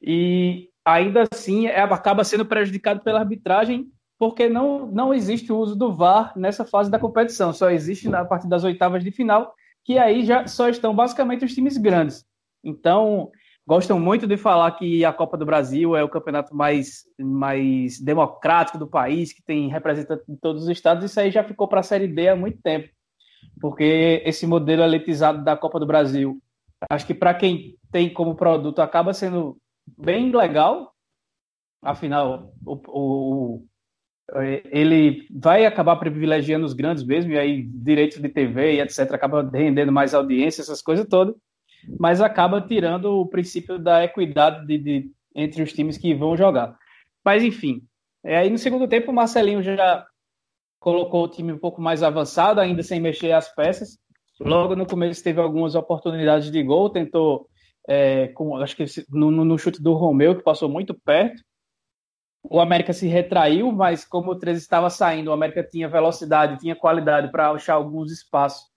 E 0.03 0.69
ainda 0.85 1.29
assim 1.31 1.67
é, 1.67 1.81
acaba 1.81 2.25
sendo 2.25 2.47
prejudicado 2.47 3.01
pela 3.01 3.21
arbitragem, 3.21 3.87
porque 4.19 4.49
não, 4.49 4.87
não 4.87 5.15
existe 5.15 5.53
o 5.53 5.59
uso 5.59 5.77
do 5.77 5.93
VAR 5.93 6.33
nessa 6.37 6.65
fase 6.65 6.91
da 6.91 6.99
competição. 6.99 7.53
Só 7.53 7.71
existe 7.71 8.09
na 8.09 8.25
partir 8.25 8.49
das 8.49 8.65
oitavas 8.65 9.05
de 9.05 9.11
final, 9.11 9.55
que 9.85 9.99
aí 9.99 10.25
já 10.25 10.47
só 10.47 10.69
estão 10.69 10.95
basicamente 10.95 11.45
os 11.45 11.55
times 11.55 11.77
grandes. 11.77 12.25
Então, 12.63 13.31
gostam 13.67 13.99
muito 13.99 14.27
de 14.27 14.37
falar 14.37 14.71
que 14.73 15.05
a 15.05 15.13
Copa 15.13 15.37
do 15.37 15.47
Brasil 15.47 15.97
é 15.97 16.03
o 16.03 16.09
campeonato 16.09 16.55
mais, 16.55 17.05
mais 17.19 18.01
democrático 18.01 18.79
do 18.79 18.87
país, 18.87 19.33
que 19.33 19.43
tem 19.43 19.69
representantes 19.69 20.27
de 20.27 20.37
todos 20.37 20.65
os 20.65 20.69
estados. 20.69 21.05
Isso 21.05 21.21
aí 21.21 21.31
já 21.31 21.43
ficou 21.45 21.69
para 21.69 21.81
a 21.81 21.85
Série 21.85 22.09
D 22.09 22.29
há 22.29 22.37
muito 22.37 22.61
tempo, 22.63 22.89
porque 23.61 24.23
esse 24.25 24.47
modelo 24.47 24.83
elitizado 24.83 25.45
da 25.45 25.57
Copa 25.57 25.79
do 25.81 25.87
Brasil, 25.87 26.41
acho 26.91 27.07
que 27.07 27.15
para 27.15 27.35
quem 27.35 27.77
tem 27.91 28.13
como 28.13 28.35
produto 28.35 28.81
acaba 28.81 29.15
sendo 29.15 29.57
bem 29.99 30.31
legal. 30.35 30.93
Afinal, 31.83 32.53
o, 32.67 32.81
o, 32.89 33.67
ele 34.71 35.27
vai 35.31 35.65
acabar 35.65 35.97
privilegiando 35.97 36.67
os 36.67 36.75
grandes 36.75 37.05
mesmo, 37.05 37.33
e 37.33 37.39
aí 37.39 37.63
direitos 37.63 38.21
de 38.21 38.29
TV 38.29 38.75
e 38.75 38.81
etc. 38.81 39.13
acaba 39.13 39.49
rendendo 39.49 39.91
mais 39.91 40.13
audiência, 40.13 40.61
essas 40.61 40.83
coisas 40.83 41.07
todas 41.09 41.35
mas 41.99 42.21
acaba 42.21 42.61
tirando 42.61 43.21
o 43.21 43.27
princípio 43.27 43.79
da 43.79 44.05
equidade 44.05 44.67
de, 44.67 44.79
de, 44.79 45.11
entre 45.35 45.63
os 45.63 45.73
times 45.73 45.97
que 45.97 46.15
vão 46.15 46.37
jogar. 46.37 46.77
Mas 47.25 47.43
enfim, 47.43 47.83
é, 48.25 48.39
aí 48.39 48.51
no 48.51 48.59
segundo 48.59 48.89
tempo 48.89 49.11
o 49.11 49.15
Marcelinho 49.15 49.63
já 49.63 50.07
colocou 50.79 51.25
o 51.25 51.29
time 51.29 51.53
um 51.53 51.59
pouco 51.59 51.81
mais 51.81 52.03
avançado, 52.03 52.61
ainda 52.61 52.83
sem 52.83 53.01
mexer 53.01 53.33
as 53.33 53.55
peças. 53.55 53.99
Logo 54.41 54.75
no 54.75 54.87
começo 54.87 55.23
teve 55.23 55.39
algumas 55.39 55.75
oportunidades 55.75 56.51
de 56.51 56.63
gol, 56.63 56.89
tentou, 56.89 57.47
é, 57.87 58.29
com, 58.29 58.57
acho 58.57 58.75
que 58.75 58.85
no, 59.11 59.31
no, 59.31 59.59
chute 59.59 59.83
do 59.83 59.93
Romeu, 59.93 60.35
que 60.35 60.43
passou 60.43 60.69
muito 60.69 60.95
perto. 60.95 61.43
O 62.43 62.59
América 62.59 62.95
se 62.95 63.07
retraiu, 63.07 63.71
mas 63.71 64.03
como 64.03 64.31
o 64.31 64.39
13 64.39 64.63
estava 64.63 64.89
saindo, 64.89 65.29
o 65.29 65.33
América 65.35 65.63
tinha 65.63 65.91
velocidade, 65.91 66.59
tinha 66.59 66.75
qualidade 66.75 67.31
para 67.31 67.51
achar 67.51 67.75
alguns 67.75 68.11
espaços 68.11 68.70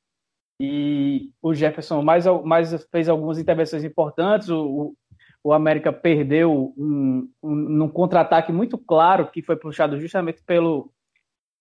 e 0.66 1.30
o 1.42 1.54
Jefferson 1.54 2.02
mais, 2.02 2.26
mais 2.46 2.88
fez 2.90 3.10
algumas 3.10 3.38
intervenções 3.38 3.84
importantes. 3.84 4.48
O, 4.48 4.96
o 5.44 5.52
América 5.52 5.92
perdeu 5.92 6.74
um, 6.78 7.30
um, 7.44 7.54
num 7.54 7.90
contra-ataque 7.90 8.54
muito 8.54 8.78
claro 8.78 9.30
que 9.30 9.42
foi 9.42 9.58
puxado 9.58 10.00
justamente 10.00 10.42
pelo, 10.44 10.90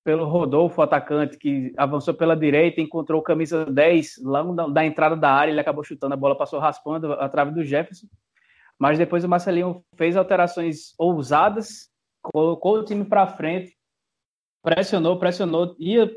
pelo 0.04 0.24
Rodolfo, 0.24 0.80
atacante, 0.80 1.36
que 1.36 1.74
avançou 1.76 2.14
pela 2.14 2.36
direita, 2.36 2.80
encontrou 2.80 3.20
o 3.20 3.24
camisa 3.24 3.66
10 3.66 4.22
lá 4.22 4.44
da, 4.44 4.68
da, 4.68 4.86
entrada 4.86 5.16
da 5.16 5.32
área, 5.32 5.50
ele 5.50 5.58
acabou 5.58 5.82
chutando, 5.82 6.14
a 6.14 6.16
bola 6.16 6.38
passou 6.38 6.60
raspando 6.60 7.12
a 7.14 7.28
trave 7.28 7.50
do 7.50 7.64
Jefferson. 7.64 8.06
Mas 8.78 8.98
depois 8.98 9.24
o 9.24 9.28
Marcelinho 9.28 9.84
fez 9.96 10.16
alterações 10.16 10.94
ousadas, 10.96 11.90
colocou 12.22 12.78
o 12.78 12.84
time 12.84 13.04
para 13.04 13.26
frente, 13.26 13.76
pressionou, 14.62 15.18
pressionou, 15.18 15.74
ia 15.76 16.08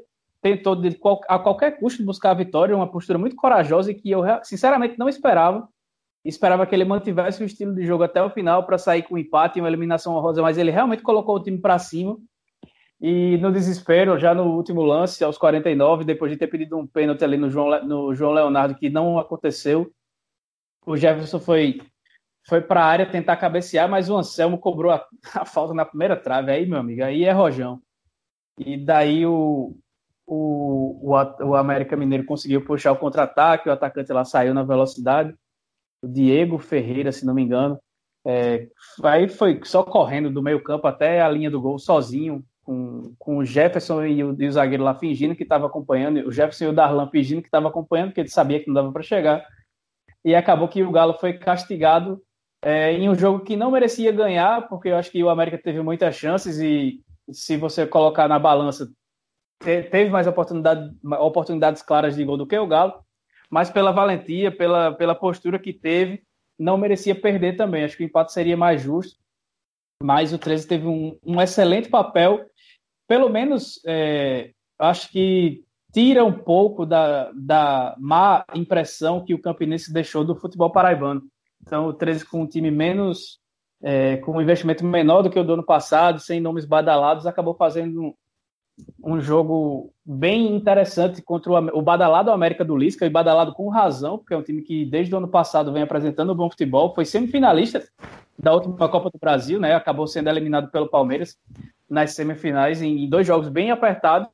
tentou 0.46 0.76
de, 0.76 0.96
a 1.28 1.40
qualquer 1.40 1.80
custo 1.80 2.06
buscar 2.06 2.30
a 2.30 2.36
vitória, 2.36 2.76
uma 2.76 2.88
postura 2.88 3.18
muito 3.18 3.36
corajosa 3.36 3.90
e 3.90 3.96
que 3.96 4.12
eu 4.12 4.22
sinceramente 4.44 4.96
não 4.96 5.10
esperava. 5.10 5.68
Esperava 6.24 6.68
que 6.68 6.76
ele 6.76 6.86
mantivesse 6.86 7.42
o 7.42 7.46
estilo 7.48 7.74
de 7.74 7.84
jogo 7.84 8.04
até 8.04 8.22
o 8.22 8.30
final 8.30 8.64
para 8.64 8.78
sair 8.78 9.02
com 9.02 9.16
um 9.16 9.18
empate 9.18 9.58
e 9.58 9.62
uma 9.62 9.68
eliminação 9.68 10.14
honrosa, 10.14 10.44
mas 10.44 10.60
ele 10.60 10.70
realmente 10.70 11.02
colocou 11.02 11.36
o 11.36 11.40
time 11.42 11.58
para 11.58 11.80
cima. 11.80 12.16
E 13.02 13.38
no 13.38 13.52
desespero, 13.52 14.20
já 14.20 14.36
no 14.36 14.56
último 14.56 14.84
lance, 14.84 15.24
aos 15.24 15.36
49, 15.36 16.04
depois 16.04 16.32
de 16.32 16.38
ter 16.38 16.46
pedido 16.46 16.78
um 16.78 16.86
pênalti 16.86 17.24
ali 17.24 17.38
no 17.38 17.50
João, 17.50 17.84
no 17.84 18.14
João 18.14 18.32
Leonardo, 18.32 18.76
que 18.76 18.88
não 18.88 19.18
aconteceu, 19.18 19.92
o 20.86 20.96
Jefferson 20.96 21.40
foi, 21.40 21.82
foi 22.48 22.62
para 22.62 22.82
a 22.82 22.86
área 22.86 23.10
tentar 23.10 23.36
cabecear, 23.38 23.90
mas 23.90 24.12
o 24.12 24.16
Anselmo 24.16 24.60
cobrou 24.60 24.92
a, 24.92 25.04
a 25.34 25.44
falta 25.44 25.74
na 25.74 25.86
primeira 25.86 26.16
trave. 26.16 26.52
Aí, 26.52 26.68
meu 26.68 26.78
amigo, 26.78 27.04
aí 27.04 27.24
é 27.24 27.32
rojão. 27.32 27.82
E 28.60 28.78
daí 28.78 29.26
o, 29.26 29.76
o, 30.28 31.14
o, 31.14 31.46
o 31.46 31.56
América 31.56 31.96
Mineiro 31.96 32.26
conseguiu 32.26 32.64
puxar 32.64 32.92
o 32.92 32.98
contra-ataque, 32.98 33.70
o 33.70 33.72
atacante 33.72 34.12
lá 34.12 34.26
saiu 34.26 34.54
na 34.54 34.64
velocidade, 34.64 35.34
o 36.02 36.08
Diego 36.08 36.58
Ferreira, 36.58 37.12
se 37.12 37.26
não 37.26 37.34
me 37.34 37.44
engano, 37.44 37.80
é, 38.26 38.68
aí 39.04 39.28
foi 39.28 39.60
só 39.64 39.84
correndo 39.84 40.32
do 40.32 40.42
meio 40.42 40.62
campo 40.64 40.88
até 40.88 41.22
a 41.22 41.30
linha 41.30 41.52
do 41.52 41.62
gol 41.62 41.78
sozinho, 41.78 42.44
com, 42.64 43.14
com 43.20 43.38
o 43.38 43.46
Jefferson 43.46 44.04
e 44.06 44.24
o, 44.24 44.36
e 44.40 44.48
o 44.48 44.52
zagueiro 44.52 44.84
lá 44.84 44.96
fingindo 44.96 45.36
que 45.36 45.44
estava 45.44 45.68
acompanhando, 45.68 46.28
o 46.28 46.32
Jefferson 46.32 46.66
e 46.66 46.68
o 46.70 46.74
Darlan 46.74 47.08
fingindo 47.10 47.42
que 47.42 47.48
estava 47.48 47.68
acompanhando, 47.68 48.10
porque 48.10 48.22
ele 48.22 48.30
sabia 48.30 48.60
que 48.60 48.68
não 48.68 48.74
dava 48.74 48.92
para 48.92 49.04
chegar. 49.04 49.46
e 50.24 50.34
acabou 50.34 50.68
que 50.68 50.84
o 50.84 50.92
Galo 50.92 51.14
foi 51.14 51.34
castigado 51.34 52.20
é, 52.64 52.94
em 52.94 53.08
um 53.08 53.14
jogo 53.14 53.42
que 53.42 53.56
não 53.56 53.70
merecia 53.70 54.12
ganhar, 54.12 54.68
porque 54.68 54.90
eu 54.90 54.96
acho 54.96 55.12
que 55.12 55.24
o 55.24 55.30
América 55.30 55.60
teve 55.60 55.82
muitas 55.84 56.16
chances 56.16 56.58
e 56.60 57.00
se 57.32 57.58
você 57.58 57.86
colocar 57.86 58.28
na 58.28 58.40
balança, 58.40 58.92
teve 59.60 60.10
mais 60.10 60.28
oportunidade, 60.28 60.92
oportunidades 61.20 61.82
claras 61.82 62.16
de 62.16 62.24
gol 62.24 62.38
do 62.38 62.48
que 62.48 62.58
o 62.58 62.68
Galo, 62.68 62.94
mas 63.50 63.70
pela 63.70 63.92
valentia, 63.92 64.52
pela, 64.52 64.92
pela 64.94 65.16
postura 65.16 65.60
que 65.60 65.74
teve, 65.74 66.24
não 66.58 66.78
merecia 66.78 67.14
perder 67.14 67.56
também. 67.56 67.84
Acho 67.84 67.98
que 67.98 68.04
o 68.04 68.08
empate 68.08 68.34
seria 68.34 68.58
mais 68.58 68.82
justo, 68.82 69.18
mas 70.02 70.34
o 70.34 70.38
13 70.38 70.68
teve 70.68 70.88
um, 70.88 71.18
um 71.26 71.42
excelente 71.42 71.90
papel, 71.90 72.46
pelo 73.08 73.30
menos 73.30 73.80
é, 73.86 74.52
acho 74.80 75.10
que 75.10 75.64
tira 75.94 76.26
um 76.26 76.34
pouco 76.34 76.86
da, 76.86 77.32
da 77.34 77.96
má 77.98 78.44
impressão 78.54 79.24
que 79.24 79.34
o 79.34 79.42
Campinense 79.42 79.94
deixou 79.94 80.26
do 80.26 80.36
futebol 80.36 80.70
paraibano. 80.70 81.22
Então, 81.62 81.88
o 81.88 81.94
13 81.94 82.26
com 82.26 82.42
um 82.42 82.48
time 82.48 82.70
menos, 82.70 83.40
é, 83.82 84.18
com 84.18 84.34
um 84.34 84.42
investimento 84.42 84.84
menor 84.84 85.22
do 85.22 85.30
que 85.30 85.40
o 85.40 85.44
do 85.44 85.54
ano 85.54 85.66
passado, 85.66 86.20
sem 86.20 86.42
nomes 86.42 86.66
badalados, 86.66 87.26
acabou 87.26 87.56
fazendo 87.56 88.16
um, 89.04 89.20
jogo 89.20 89.94
bem 90.06 90.56
interessante 90.56 91.22
contra 91.22 91.52
o, 91.52 91.80
o 91.80 91.82
badalado 91.82 92.32
América 92.32 92.64
do 92.66 92.76
Lisca, 92.76 93.06
e 93.06 93.10
badalado 93.10 93.54
com 93.54 93.70
razão, 93.70 94.18
porque 94.18 94.34
é 94.34 94.38
um 94.38 94.44
time 94.44 94.62
que 94.62 94.86
desde 94.86 95.14
o 95.14 95.18
ano 95.18 95.28
passado 95.28 95.72
vem 95.72 95.84
apresentando 95.84 96.36
bom 96.36 96.50
futebol, 96.50 96.94
foi 96.94 97.06
semifinalista 97.06 97.84
da 98.38 98.54
última 98.54 98.90
Copa 98.90 99.10
do 99.10 99.20
Brasil, 99.20 99.60
né? 99.60 99.74
acabou 99.74 100.08
sendo 100.08 100.30
eliminado 100.30 100.70
pelo 100.70 100.90
Palmeiras 100.90 101.38
nas 101.90 102.14
semifinais 102.14 102.82
em, 102.82 103.06
em 103.06 103.10
dois 103.10 103.26
jogos 103.26 103.50
bem 103.50 103.72
apertados, 103.72 104.30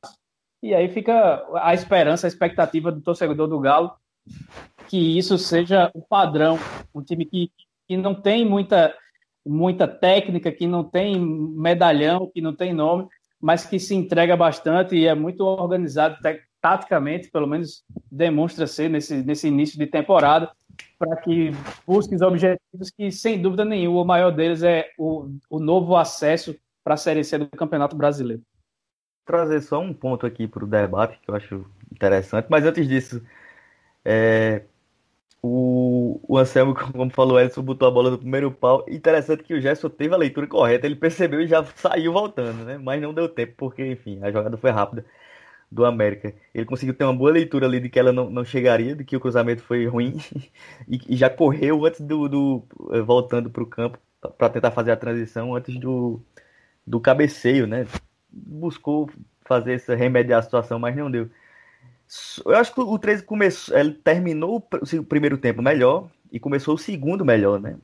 e 0.62 0.74
aí 0.74 0.88
fica 0.88 1.44
a 1.54 1.74
esperança, 1.74 2.26
a 2.26 2.28
expectativa 2.28 2.90
do 2.92 3.00
torcedor 3.00 3.48
do 3.48 3.60
Galo 3.60 3.92
que 4.88 5.18
isso 5.18 5.38
seja 5.38 5.90
o 5.94 6.02
padrão. 6.02 6.58
Um 6.94 7.02
time 7.02 7.24
que, 7.24 7.50
que 7.88 7.96
não 7.96 8.14
tem 8.14 8.44
muita, 8.44 8.94
muita 9.44 9.88
técnica, 9.88 10.52
que 10.52 10.66
não 10.66 10.84
tem 10.84 11.18
medalhão, 11.18 12.30
que 12.32 12.40
não 12.40 12.54
tem 12.54 12.72
nome, 12.72 13.08
mas 13.42 13.66
que 13.66 13.80
se 13.80 13.92
entrega 13.92 14.36
bastante 14.36 14.94
e 14.94 15.06
é 15.06 15.14
muito 15.16 15.44
organizado 15.44 16.16
taticamente, 16.60 17.28
pelo 17.28 17.48
menos 17.48 17.84
demonstra 18.10 18.68
ser 18.68 18.88
nesse, 18.88 19.16
nesse 19.16 19.48
início 19.48 19.76
de 19.76 19.86
temporada, 19.86 20.48
para 20.96 21.16
que 21.16 21.50
busque 21.84 22.14
os 22.14 22.22
objetivos 22.22 22.90
que, 22.96 23.10
sem 23.10 23.42
dúvida 23.42 23.64
nenhuma, 23.64 24.00
o 24.00 24.04
maior 24.04 24.30
deles 24.30 24.62
é 24.62 24.90
o, 24.96 25.28
o 25.50 25.58
novo 25.58 25.96
acesso 25.96 26.56
para 26.84 26.94
a 26.94 26.96
Série 26.96 27.24
C 27.24 27.36
do 27.36 27.48
Campeonato 27.48 27.96
Brasileiro. 27.96 28.42
Trazer 29.26 29.60
só 29.60 29.80
um 29.80 29.92
ponto 29.92 30.24
aqui 30.24 30.46
para 30.46 30.64
o 30.64 30.66
debate 30.66 31.18
que 31.20 31.28
eu 31.28 31.34
acho 31.34 31.66
interessante, 31.90 32.46
mas 32.48 32.64
antes 32.64 32.86
disso, 32.86 33.20
é, 34.04 34.62
o, 35.42 36.20
o 36.28 36.38
Anselmo, 36.38 36.74
como 36.92 37.10
falou, 37.10 37.40
Edson 37.40 37.62
botou 37.62 37.88
a 37.88 37.90
bola 37.90 38.10
no 38.10 38.18
primeiro 38.18 38.50
pau. 38.52 38.84
Interessante 38.88 39.42
que 39.42 39.54
o 39.54 39.60
Gerson 39.60 39.88
teve 39.90 40.14
a 40.14 40.18
leitura 40.18 40.46
correta, 40.46 40.86
ele 40.86 40.96
percebeu 40.96 41.40
e 41.40 41.46
já 41.48 41.64
saiu 41.64 42.12
voltando, 42.12 42.64
né? 42.64 42.78
Mas 42.78 43.00
não 43.02 43.12
deu 43.14 43.28
tempo, 43.28 43.54
porque, 43.56 43.84
enfim, 43.86 44.20
a 44.22 44.30
jogada 44.30 44.56
foi 44.56 44.70
rápida 44.70 45.04
do 45.70 45.84
América. 45.84 46.34
Ele 46.54 46.66
conseguiu 46.66 46.94
ter 46.94 47.04
uma 47.04 47.14
boa 47.14 47.32
leitura 47.32 47.66
ali 47.66 47.80
de 47.80 47.88
que 47.88 47.98
ela 47.98 48.12
não, 48.12 48.30
não 48.30 48.44
chegaria, 48.44 48.94
de 48.96 49.04
que 49.04 49.16
o 49.16 49.20
cruzamento 49.20 49.62
foi 49.62 49.86
ruim, 49.86 50.18
e, 50.88 51.00
e 51.14 51.16
já 51.16 51.30
correu 51.30 51.84
antes 51.86 52.00
do. 52.00 52.28
do 52.28 52.64
voltando 53.06 53.50
para 53.50 53.62
o 53.62 53.66
campo 53.66 53.98
para 54.38 54.48
tentar 54.50 54.70
fazer 54.70 54.92
a 54.92 54.96
transição 54.96 55.54
antes 55.54 55.76
do, 55.78 56.20
do 56.86 57.00
cabeceio, 57.00 57.66
né? 57.66 57.86
buscou 58.32 59.10
fazer 59.44 59.74
essa 59.74 59.94
remediar 59.94 60.40
a 60.40 60.42
situação, 60.42 60.78
mas 60.78 60.96
não 60.96 61.10
deu. 61.10 61.28
Eu 62.44 62.56
acho 62.56 62.74
que 62.74 62.80
o 62.80 62.98
13 62.98 63.22
começou, 63.24 63.76
ele 63.76 63.92
terminou 63.94 64.56
o 64.56 65.04
primeiro 65.04 65.38
tempo 65.38 65.62
melhor 65.62 66.08
e 66.30 66.38
começou 66.38 66.74
o 66.74 66.78
segundo 66.78 67.24
melhor, 67.24 67.60
né? 67.60 67.76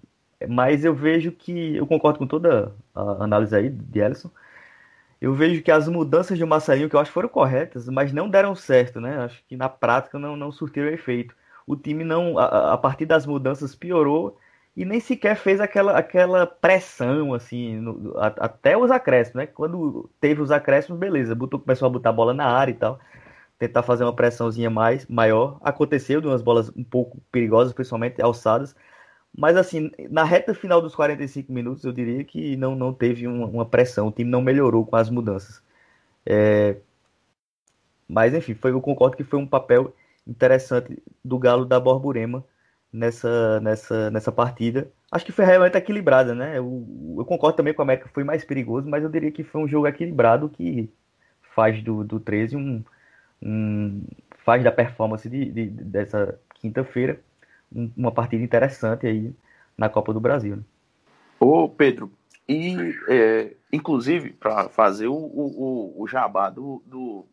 Mas 0.49 0.85
eu 0.85 0.95
vejo 0.95 1.33
que 1.33 1.77
eu 1.77 1.87
concordo 1.87 2.19
com 2.19 2.27
toda 2.27 2.73
a 2.95 3.25
análise 3.25 3.55
aí 3.57 3.71
de 3.71 4.01
Ellison. 4.01 4.31
Eu 5.21 5.35
vejo 5.35 5.63
que 5.63 5.71
as 5.71 5.89
mudanças 5.89 6.39
de 6.39 6.45
Marcelinho 6.45 6.89
que 6.89 6.95
eu 6.95 7.01
acho 7.01 7.11
foram 7.11 7.29
corretas, 7.29 7.89
mas 7.89 8.13
não 8.13 8.29
deram 8.31 8.55
certo, 8.55 9.01
né? 9.01 9.19
Acho 9.19 9.43
que 9.47 9.57
na 9.57 9.69
prática 9.69 10.19
não 10.19 10.37
não 10.37 10.53
surtiram 10.53 10.89
efeito. 10.89 11.35
O 11.67 11.77
time 11.77 12.05
não 12.05 12.39
a, 12.39 12.75
a 12.75 12.79
partir 12.79 13.07
das 13.07 13.27
mudanças 13.27 13.75
piorou 13.75 14.39
e 14.77 14.85
nem 14.85 15.01
sequer 15.01 15.37
fez 15.37 15.61
aquela, 15.61 15.99
aquela 15.99 16.47
pressão, 16.47 17.35
assim, 17.35 17.77
no, 17.79 18.17
a, 18.19 18.29
até 18.29 18.77
os 18.77 18.91
acréscimos, 18.93 19.37
né? 19.37 19.47
Quando 19.47 20.09
teve 20.21 20.41
os 20.41 20.53
acréscimos, 20.53 21.01
beleza, 21.01 21.35
botou, 21.35 21.59
começou 21.59 21.87
a 21.87 21.91
botar 21.91 22.11
a 22.11 22.13
bola 22.13 22.33
na 22.33 22.47
área 22.47 22.71
e 22.71 22.77
tal, 22.77 23.01
tentar 23.59 23.83
fazer 23.83 24.05
uma 24.05 24.15
pressãozinha 24.15 24.71
mais, 24.71 25.07
maior. 25.07 25.59
Aconteceu 25.63 26.21
de 26.21 26.27
umas 26.29 26.43
bolas 26.43 26.71
um 26.77 26.85
pouco 26.85 27.21
perigosas, 27.33 27.73
principalmente 27.73 28.23
alçadas, 28.23 28.75
mas 29.37 29.57
assim, 29.57 29.91
na 30.11 30.25
reta 30.25 30.55
final 30.55 30.81
dos 30.83 30.95
45 30.95 31.53
minutos, 31.53 31.85
eu 31.85 31.93
diria 31.93 32.25
que 32.25 32.57
não, 32.57 32.75
não 32.75 32.93
teve 32.93 33.27
uma, 33.27 33.47
uma 33.47 33.67
pressão, 33.67 34.09
o 34.09 34.13
time 34.13 34.31
não 34.31 34.43
melhorou 34.43 34.85
com 34.87 34.97
as 34.97 35.11
mudanças. 35.11 35.63
É... 36.27 36.77
Mas 38.09 38.35
enfim, 38.35 38.55
foi, 38.55 38.73
eu 38.73 38.81
concordo 38.81 39.17
que 39.17 39.25
foi 39.25 39.39
um 39.39 39.47
papel 39.47 39.95
interessante 40.27 41.03
do 41.25 41.39
Galo 41.39 41.65
da 41.65 41.79
Borborema 41.81 42.45
nessa, 42.93 43.61
nessa, 43.61 44.11
nessa 44.11 44.33
partida. 44.33 44.91
Acho 45.11 45.25
que 45.25 45.33
foi 45.33 45.45
realmente 45.45 45.77
equilibrada, 45.77 46.35
né? 46.35 46.59
Eu, 46.59 46.87
eu, 47.19 47.25
concordo 47.25 47.57
também 47.57 47.75
com 47.75 47.83
a 47.83 47.85
América 47.85 48.11
foi 48.13 48.25
mais 48.25 48.45
perigoso, 48.45 48.89
mas 48.89 49.03
eu 49.05 49.11
diria 49.11 49.31
que 49.33 49.45
foi 49.45 49.63
um 49.63 49.69
jogo 49.69 49.87
equilibrado 49.87 50.49
que 50.49 50.91
faz 51.55 51.83
do, 51.83 52.05
do 52.05 52.21
13 52.21 52.57
um, 52.57 52.85
faz 54.45 54.63
da 54.65 54.73
performance 54.73 55.29
de, 55.29 55.51
de 55.51 55.67
dessa 55.67 56.39
quinta-feira 56.55 57.21
um, 57.75 57.91
uma 57.97 58.11
partida 58.11 58.43
interessante 58.43 59.07
aí 59.07 59.33
na 59.77 59.89
Copa 59.89 60.13
do 60.13 60.21
Brasil. 60.21 60.57
Né? 60.57 60.63
Ô 61.39 61.69
Pedro, 61.69 62.11
e 62.49 62.95
é, 63.09 63.55
inclusive 63.73 64.33
para 64.33 64.69
fazer 64.69 65.07
o, 65.07 65.15
o, 65.15 66.03
o 66.03 66.07
jabá 66.09 66.51
do, 66.51 66.83
do, 66.87 67.27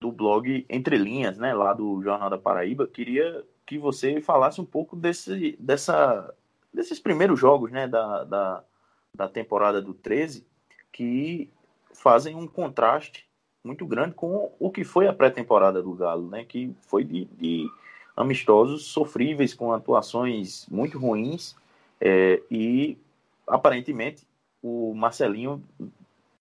do 0.00 0.12
blog 0.12 0.66
Entre 0.68 0.96
Linhas, 0.96 1.38
né, 1.38 1.54
lá 1.54 1.72
do 1.72 2.02
Jornal 2.02 2.30
da 2.30 2.38
Paraíba, 2.38 2.86
queria 2.86 3.44
que 3.66 3.78
você 3.78 4.20
falasse 4.20 4.60
um 4.60 4.64
pouco 4.64 4.94
desse, 4.96 5.56
dessa, 5.58 6.34
desses 6.72 7.00
primeiros 7.00 7.40
jogos 7.40 7.70
né, 7.70 7.88
da, 7.88 8.24
da, 8.24 8.64
da 9.14 9.28
temporada 9.28 9.80
do 9.80 9.94
13, 9.94 10.46
que 10.92 11.50
fazem 11.94 12.34
um 12.34 12.46
contraste 12.46 13.29
muito 13.64 13.86
grande 13.86 14.14
com 14.14 14.50
o 14.58 14.70
que 14.70 14.84
foi 14.84 15.06
a 15.06 15.12
pré-temporada 15.12 15.82
do 15.82 15.92
Galo, 15.92 16.28
né, 16.28 16.44
que 16.44 16.74
foi 16.82 17.04
de, 17.04 17.26
de 17.38 17.70
amistosos 18.16 18.86
sofríveis, 18.86 19.54
com 19.54 19.72
atuações 19.72 20.66
muito 20.70 20.98
ruins, 20.98 21.54
é, 22.00 22.42
e 22.50 22.96
aparentemente 23.46 24.26
o 24.62 24.94
Marcelinho 24.94 25.62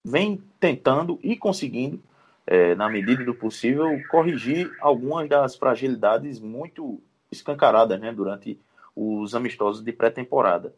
vem 0.04 0.42
tentando 0.60 1.20
e 1.22 1.36
conseguindo, 1.36 2.02
é, 2.48 2.74
na 2.76 2.90
medida 2.90 3.24
do 3.24 3.34
possível, 3.34 4.02
corrigir 4.10 4.72
algumas 4.80 5.28
das 5.28 5.56
fragilidades 5.56 6.40
muito 6.40 7.00
escancaradas 7.32 8.00
né, 8.00 8.12
durante 8.12 8.60
os 8.96 9.36
amistosos 9.36 9.84
de 9.84 9.92
pré-temporada. 9.92 10.74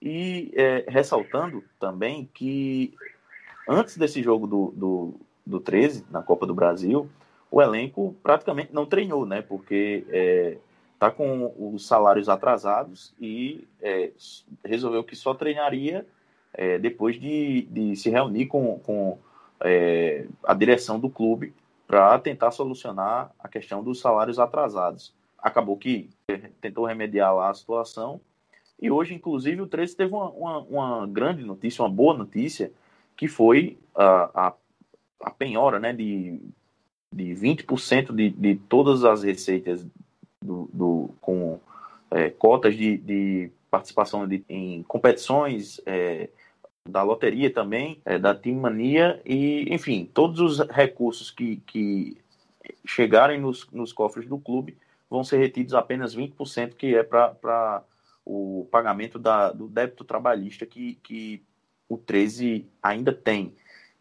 E 0.00 0.52
é, 0.56 0.84
ressaltando 0.88 1.62
também 1.78 2.28
que 2.34 2.92
antes 3.68 3.96
desse 3.96 4.22
jogo 4.22 4.46
do, 4.46 4.72
do, 4.74 5.14
do 5.44 5.60
13, 5.60 6.06
na 6.10 6.22
Copa 6.22 6.46
do 6.46 6.54
Brasil, 6.54 7.08
o 7.50 7.60
elenco 7.60 8.16
praticamente 8.22 8.72
não 8.72 8.86
treinou, 8.86 9.26
né? 9.26 9.42
Porque 9.42 10.04
é, 10.08 10.58
com 11.16 11.52
os 11.58 11.86
salários 11.86 12.28
atrasados 12.28 13.12
e 13.20 13.66
é, 13.80 14.12
resolveu 14.64 15.02
que 15.02 15.16
só 15.16 15.34
treinaria 15.34 16.06
é, 16.54 16.78
depois 16.78 17.20
de, 17.20 17.62
de 17.62 17.96
se 17.96 18.08
reunir 18.08 18.46
com, 18.46 18.78
com 18.78 19.18
é, 19.60 20.26
a 20.44 20.54
direção 20.54 21.00
do 21.00 21.10
clube 21.10 21.52
para 21.88 22.16
tentar 22.20 22.52
solucionar 22.52 23.32
a 23.38 23.48
questão 23.48 23.82
dos 23.82 24.00
salários 24.00 24.38
atrasados 24.38 25.12
acabou 25.42 25.76
que 25.76 26.08
tentou 26.60 26.86
remediar 26.86 27.34
lá 27.34 27.50
a 27.50 27.54
situação. 27.54 28.20
E 28.80 28.90
hoje, 28.90 29.14
inclusive, 29.14 29.60
o 29.60 29.66
13 29.66 29.96
teve 29.96 30.14
uma, 30.14 30.30
uma, 30.30 30.58
uma 30.60 31.06
grande 31.06 31.44
notícia, 31.44 31.82
uma 31.82 31.90
boa 31.90 32.16
notícia, 32.16 32.72
que 33.16 33.26
foi 33.26 33.76
a, 33.94 34.46
a, 34.46 34.52
a 35.22 35.30
penhora 35.30 35.78
né, 35.78 35.92
de, 35.92 36.40
de 37.12 37.34
20% 37.34 38.14
de, 38.14 38.30
de 38.30 38.56
todas 38.56 39.04
as 39.04 39.22
receitas 39.22 39.86
do, 40.42 40.68
do 40.72 41.10
com 41.20 41.60
é, 42.10 42.30
cotas 42.30 42.76
de, 42.76 42.96
de 42.98 43.50
participação 43.70 44.26
de, 44.26 44.44
em 44.48 44.82
competições 44.82 45.80
é, 45.86 46.28
da 46.88 47.02
loteria 47.02 47.52
também, 47.52 48.00
é, 48.04 48.18
da 48.18 48.34
Team 48.34 48.60
Mania 48.60 49.20
e, 49.24 49.72
enfim, 49.72 50.08
todos 50.12 50.40
os 50.40 50.60
recursos 50.68 51.30
que, 51.30 51.56
que 51.66 52.18
chegarem 52.84 53.40
nos, 53.40 53.68
nos 53.70 53.92
cofres 53.92 54.26
do 54.28 54.38
clube 54.38 54.76
vão 55.08 55.22
ser 55.22 55.38
retidos 55.38 55.74
apenas 55.74 56.16
20%, 56.16 56.74
que 56.74 56.94
é 56.94 57.02
para 57.02 57.82
o 58.24 58.66
pagamento 58.70 59.18
da, 59.18 59.52
do 59.52 59.68
débito 59.68 60.04
trabalhista 60.04 60.64
que, 60.66 60.94
que 61.02 61.42
o 61.88 61.96
13 61.96 62.66
ainda 62.82 63.12
tem. 63.12 63.54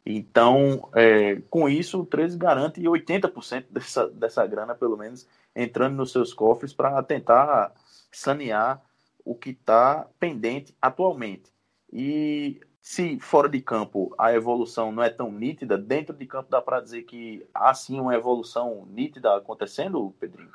Então, 0.06 0.90
é, 0.96 1.42
com 1.50 1.70
isso, 1.70 2.02
o 2.02 2.06
13 2.06 2.38
garante 2.38 2.82
80% 2.82 3.66
dessa, 3.70 4.08
dessa 4.10 4.46
grana, 4.48 4.74
pelo 4.74 4.98
menos, 4.98 5.28
entrando 5.56 5.96
nos 5.96 6.12
seus 6.12 6.34
cofres 6.34 6.74
para 6.74 7.02
tentar 7.04 7.72
sanear 8.12 8.82
o 9.24 9.36
que 9.36 9.52
está 9.52 10.08
pendente 10.20 10.76
atualmente. 10.82 11.52
E 11.94 12.60
se 12.82 13.20
fora 13.20 13.48
de 13.48 13.62
campo 13.62 14.14
a 14.18 14.34
evolução 14.34 14.92
não 14.92 15.04
é 15.04 15.10
tão 15.10 15.32
nítida, 15.32 15.78
dentro 15.78 16.16
de 16.16 16.26
campo 16.26 16.50
dá 16.50 16.62
para 16.62 16.82
dizer 16.82 17.04
que 17.04 17.46
há 17.54 17.74
sim 17.74 18.00
uma 18.00 18.16
evolução 18.16 18.88
nítida 18.90 19.36
acontecendo, 19.36 20.14
Pedrinho? 20.20 20.50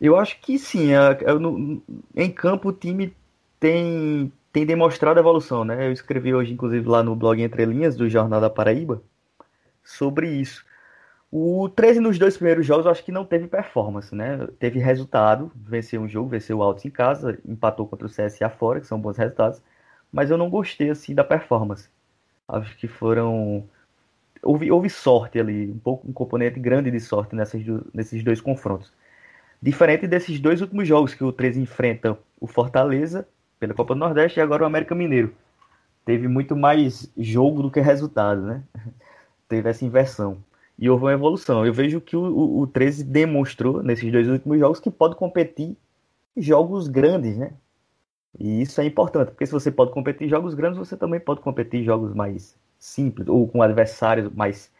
Eu 0.00 0.16
acho 0.16 0.40
que 0.40 0.58
sim. 0.58 0.90
Eu, 1.22 1.40
no, 1.40 1.82
em 2.14 2.30
campo 2.30 2.68
o 2.68 2.72
time 2.72 3.16
tem, 3.58 4.32
tem 4.52 4.66
demonstrado 4.66 5.20
evolução, 5.20 5.64
né? 5.64 5.86
Eu 5.86 5.92
escrevi 5.92 6.34
hoje, 6.34 6.52
inclusive, 6.52 6.86
lá 6.88 7.02
no 7.02 7.14
blog 7.14 7.40
Entre 7.42 7.64
Linhas 7.64 7.96
do 7.96 8.08
Jornal 8.08 8.40
da 8.40 8.50
Paraíba 8.50 9.02
sobre 9.84 10.30
isso. 10.30 10.64
O 11.30 11.68
13 11.68 12.00
nos 12.00 12.18
dois 12.18 12.36
primeiros 12.36 12.64
jogos 12.66 12.86
eu 12.86 12.92
acho 12.92 13.04
que 13.04 13.12
não 13.12 13.24
teve 13.24 13.46
performance, 13.48 14.14
né? 14.14 14.46
Teve 14.58 14.78
resultado, 14.78 15.52
venceu 15.54 16.00
um 16.00 16.08
jogo, 16.08 16.30
venceu 16.30 16.58
o 16.58 16.62
Altos 16.62 16.84
em 16.86 16.90
casa, 16.90 17.38
empatou 17.46 17.86
contra 17.86 18.06
o 18.06 18.10
CSA 18.10 18.48
fora, 18.48 18.80
que 18.80 18.86
são 18.86 19.00
bons 19.00 19.16
resultados, 19.18 19.62
mas 20.10 20.30
eu 20.30 20.38
não 20.38 20.48
gostei 20.48 20.90
assim 20.90 21.14
da 21.14 21.24
performance. 21.24 21.90
Acho 22.48 22.76
que 22.78 22.88
foram 22.88 23.68
houve, 24.42 24.70
houve 24.70 24.88
sorte 24.88 25.38
ali, 25.38 25.70
um 25.70 25.78
pouco 25.78 26.08
um 26.08 26.12
componente 26.12 26.58
grande 26.58 26.90
de 26.90 27.00
sorte 27.00 27.34
nessas, 27.34 27.62
nesses 27.92 28.22
dois 28.24 28.40
confrontos. 28.40 28.92
Diferente 29.60 30.06
desses 30.06 30.40
dois 30.40 30.60
últimos 30.62 30.86
jogos 30.88 31.14
que 31.14 31.24
o 31.24 31.32
13 31.32 31.60
enfrenta 31.60 32.18
o 32.40 32.46
Fortaleza 32.46 33.28
pela 33.58 33.74
Copa 33.74 33.94
do 33.94 34.00
Nordeste 34.00 34.38
e 34.38 34.42
agora 34.42 34.62
o 34.62 34.66
América 34.66 34.94
Mineiro. 34.94 35.34
Teve 36.04 36.28
muito 36.28 36.56
mais 36.56 37.12
jogo 37.16 37.62
do 37.62 37.70
que 37.70 37.80
resultado, 37.80 38.42
né? 38.42 38.62
Teve 39.48 39.68
essa 39.68 39.84
inversão 39.84 40.42
e 40.78 40.88
houve 40.88 41.04
uma 41.04 41.12
evolução. 41.12 41.66
Eu 41.66 41.72
vejo 41.72 42.00
que 42.00 42.16
o, 42.16 42.22
o, 42.22 42.60
o 42.60 42.66
13 42.66 43.04
demonstrou 43.04 43.82
nesses 43.82 44.10
dois 44.10 44.28
últimos 44.28 44.58
jogos 44.58 44.80
que 44.80 44.90
pode 44.90 45.16
competir 45.16 45.76
jogos 46.36 46.88
grandes, 46.88 47.36
né? 47.36 47.52
E 48.38 48.62
isso 48.62 48.80
é 48.80 48.84
importante, 48.84 49.30
porque 49.30 49.46
se 49.46 49.52
você 49.52 49.70
pode 49.70 49.92
competir 49.92 50.26
em 50.26 50.30
jogos 50.30 50.54
grandes, 50.54 50.78
você 50.78 50.96
também 50.96 51.18
pode 51.18 51.40
competir 51.40 51.80
em 51.80 51.84
jogos 51.84 52.14
mais 52.14 52.56
simples 52.78 53.26
ou 53.26 53.48
com 53.48 53.62
adversários 53.62 54.32
mais 54.32 54.70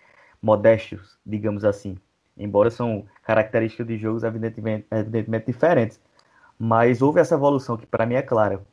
modestos, 0.40 1.18
digamos 1.26 1.64
assim. 1.64 1.96
Embora 2.36 2.70
são 2.70 3.04
características 3.24 3.86
de 3.86 3.98
jogos 3.98 4.22
evidentemente, 4.22 4.86
evidentemente 4.90 5.46
diferentes. 5.46 6.00
Mas 6.58 7.02
houve 7.02 7.20
essa 7.20 7.34
evolução 7.34 7.76
que 7.76 7.86
para 7.86 8.06
mim 8.06 8.14
é 8.14 8.22
clara. 8.22 8.64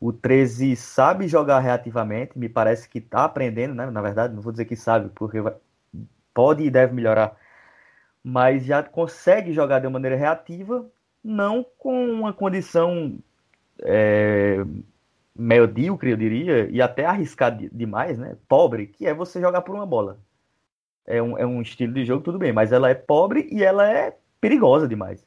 O 0.00 0.12
13 0.12 0.76
sabe 0.76 1.28
jogar 1.28 1.60
reativamente, 1.60 2.38
me 2.38 2.48
parece 2.48 2.88
que 2.88 2.98
está 2.98 3.24
aprendendo, 3.24 3.74
né? 3.74 3.90
Na 3.90 4.02
verdade, 4.02 4.34
não 4.34 4.42
vou 4.42 4.52
dizer 4.52 4.64
que 4.64 4.76
sabe, 4.76 5.10
porque 5.14 5.38
pode 6.34 6.64
e 6.64 6.70
deve 6.70 6.94
melhorar, 6.94 7.36
mas 8.22 8.64
já 8.64 8.82
consegue 8.82 9.52
jogar 9.52 9.80
de 9.80 9.88
maneira 9.88 10.16
reativa, 10.16 10.86
não 11.22 11.64
com 11.78 12.10
uma 12.10 12.32
condição 12.32 13.18
é, 13.80 14.64
medíocre, 15.34 16.10
eu 16.10 16.16
diria, 16.16 16.68
e 16.70 16.80
até 16.82 17.04
arriscado 17.04 17.68
demais, 17.72 18.18
né? 18.18 18.36
Pobre, 18.48 18.86
que 18.88 19.06
é 19.06 19.14
você 19.14 19.40
jogar 19.40 19.62
por 19.62 19.74
uma 19.74 19.86
bola. 19.86 20.18
É 21.06 21.22
um, 21.22 21.38
é 21.38 21.46
um 21.46 21.62
estilo 21.62 21.92
de 21.94 22.04
jogo, 22.04 22.22
tudo 22.22 22.38
bem, 22.38 22.52
mas 22.52 22.72
ela 22.72 22.90
é 22.90 22.94
pobre 22.94 23.48
e 23.52 23.62
ela 23.64 23.90
é 23.90 24.16
perigosa 24.40 24.88
demais. 24.88 25.26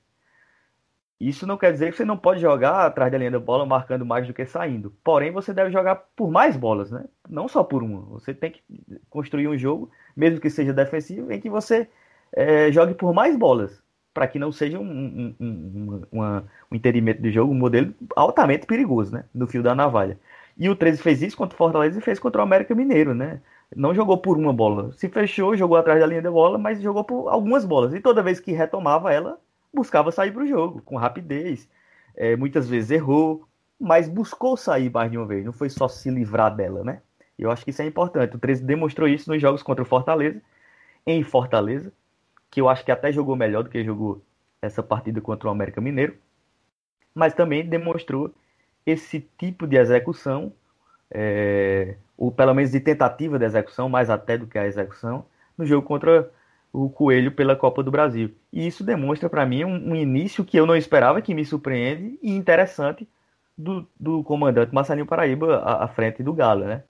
Isso 1.19 1.47
não 1.47 1.57
quer 1.57 1.71
dizer 1.71 1.91
que 1.91 1.97
você 1.97 2.03
não 2.03 2.17
pode 2.17 2.41
jogar 2.41 2.85
atrás 2.85 3.11
da 3.11 3.17
linha 3.17 3.31
da 3.31 3.39
bola 3.39 3.65
marcando 3.65 4.05
mais 4.05 4.27
do 4.27 4.33
que 4.33 4.45
saindo. 4.45 4.91
Porém, 5.03 5.31
você 5.31 5.53
deve 5.53 5.71
jogar 5.71 5.95
por 6.15 6.29
mais 6.29 6.57
bolas, 6.57 6.91
né? 6.91 7.05
Não 7.29 7.47
só 7.47 7.63
por 7.63 7.81
uma. 7.81 8.01
Você 8.19 8.33
tem 8.33 8.51
que 8.51 8.61
construir 9.09 9.47
um 9.47 9.57
jogo, 9.57 9.89
mesmo 10.15 10.41
que 10.41 10.49
seja 10.49 10.73
defensivo, 10.73 11.31
em 11.31 11.39
que 11.39 11.49
você 11.49 11.87
é, 12.33 12.71
jogue 12.71 12.93
por 12.93 13.13
mais 13.13 13.35
bolas. 13.37 13.81
Para 14.13 14.27
que 14.27 14.39
não 14.39 14.51
seja 14.51 14.79
um, 14.79 14.83
um, 14.83 15.35
um, 15.39 16.01
uma, 16.11 16.45
um 16.71 16.75
entendimento 16.75 17.21
do 17.21 17.29
jogo, 17.31 17.51
um 17.51 17.57
modelo 17.57 17.93
altamente 18.15 18.65
perigoso, 18.65 19.13
né? 19.13 19.25
No 19.33 19.47
fio 19.47 19.63
da 19.63 19.75
navalha. 19.75 20.19
E 20.57 20.69
o 20.69 20.75
13 20.75 21.01
fez 21.01 21.21
isso 21.21 21.37
contra 21.37 21.55
o 21.55 21.57
Fortaleza 21.57 21.99
e 21.99 22.01
fez 22.01 22.19
contra 22.19 22.41
o 22.41 22.43
América 22.43 22.75
Mineiro, 22.75 23.13
né? 23.13 23.41
Não 23.75 23.93
jogou 23.93 24.17
por 24.17 24.37
uma 24.37 24.53
bola. 24.53 24.91
Se 24.93 25.09
fechou, 25.09 25.55
jogou 25.55 25.77
atrás 25.77 25.99
da 25.99 26.05
linha 26.05 26.21
da 26.21 26.31
bola, 26.31 26.57
mas 26.57 26.81
jogou 26.81 27.03
por 27.03 27.27
algumas 27.29 27.65
bolas. 27.65 27.93
E 27.93 27.99
toda 27.99 28.23
vez 28.23 28.39
que 28.39 28.51
retomava 28.53 29.11
ela, 29.13 29.39
buscava 29.75 30.11
sair 30.11 30.31
para 30.31 30.43
o 30.43 30.47
jogo 30.47 30.81
com 30.81 30.95
rapidez. 30.95 31.69
É, 32.15 32.35
muitas 32.35 32.67
vezes 32.67 32.91
errou, 32.91 33.47
mas 33.79 34.07
buscou 34.07 34.55
sair 34.55 34.89
mais 34.89 35.11
de 35.11 35.17
uma 35.17 35.27
vez, 35.27 35.45
não 35.45 35.51
foi 35.51 35.69
só 35.69 35.87
se 35.87 36.09
livrar 36.09 36.55
dela, 36.55 36.83
né? 36.83 37.01
Eu 37.37 37.51
acho 37.51 37.63
que 37.63 37.71
isso 37.71 37.81
é 37.81 37.85
importante. 37.85 38.35
O 38.35 38.39
13 38.39 38.63
demonstrou 38.63 39.07
isso 39.07 39.29
nos 39.29 39.41
jogos 39.41 39.61
contra 39.61 39.83
o 39.83 39.85
Fortaleza, 39.85 40.41
em 41.05 41.21
Fortaleza, 41.23 41.91
que 42.49 42.61
eu 42.61 42.69
acho 42.69 42.85
que 42.85 42.91
até 42.91 43.11
jogou 43.11 43.35
melhor 43.35 43.63
do 43.63 43.69
que 43.69 43.83
jogou 43.83 44.21
essa 44.61 44.81
partida 44.81 45.19
contra 45.21 45.47
o 45.49 45.51
América 45.51 45.81
Mineiro, 45.81 46.15
mas 47.13 47.33
também 47.33 47.67
demonstrou 47.67 48.33
esse 48.85 49.19
tipo 49.37 49.67
de 49.67 49.77
execução, 49.77 50.53
é, 51.11 51.97
ou 52.17 52.31
pelo 52.31 52.53
menos 52.53 52.71
de 52.71 52.79
tentativa 52.79 53.37
de 53.37 53.45
execução, 53.45 53.89
mais 53.89 54.09
até 54.09 54.37
do 54.37 54.47
que 54.47 54.57
a 54.57 54.65
execução, 54.65 55.25
no 55.57 55.65
jogo 55.65 55.85
contra 55.85 56.31
o 56.75 56.89
Coelho 56.89 57.31
pela 57.31 57.55
Copa 57.55 57.81
do 57.81 57.89
Brasil. 57.89 58.35
E 58.51 58.67
isso 58.67 58.83
demonstra 58.83 59.29
para 59.29 59.45
mim 59.45 59.63
um, 59.63 59.91
um, 59.91 59.95
início 59.95 60.43
que 60.43 60.57
eu 60.57 60.65
não 60.65 60.75
esperava, 60.75 61.21
que 61.21 61.33
me 61.33 61.45
surpreende 61.45 62.19
e 62.21 62.31
interessante 62.31 63.07
do, 63.57 63.87
do 63.99 64.23
comandante 64.23 64.73
Marcelinho 64.73 65.05
Paraíba 65.05 65.57
à, 65.59 65.85
à, 65.85 65.87
frente 65.87 66.21
do 66.21 66.33
Galo, 66.33 66.65
né? 66.65 66.83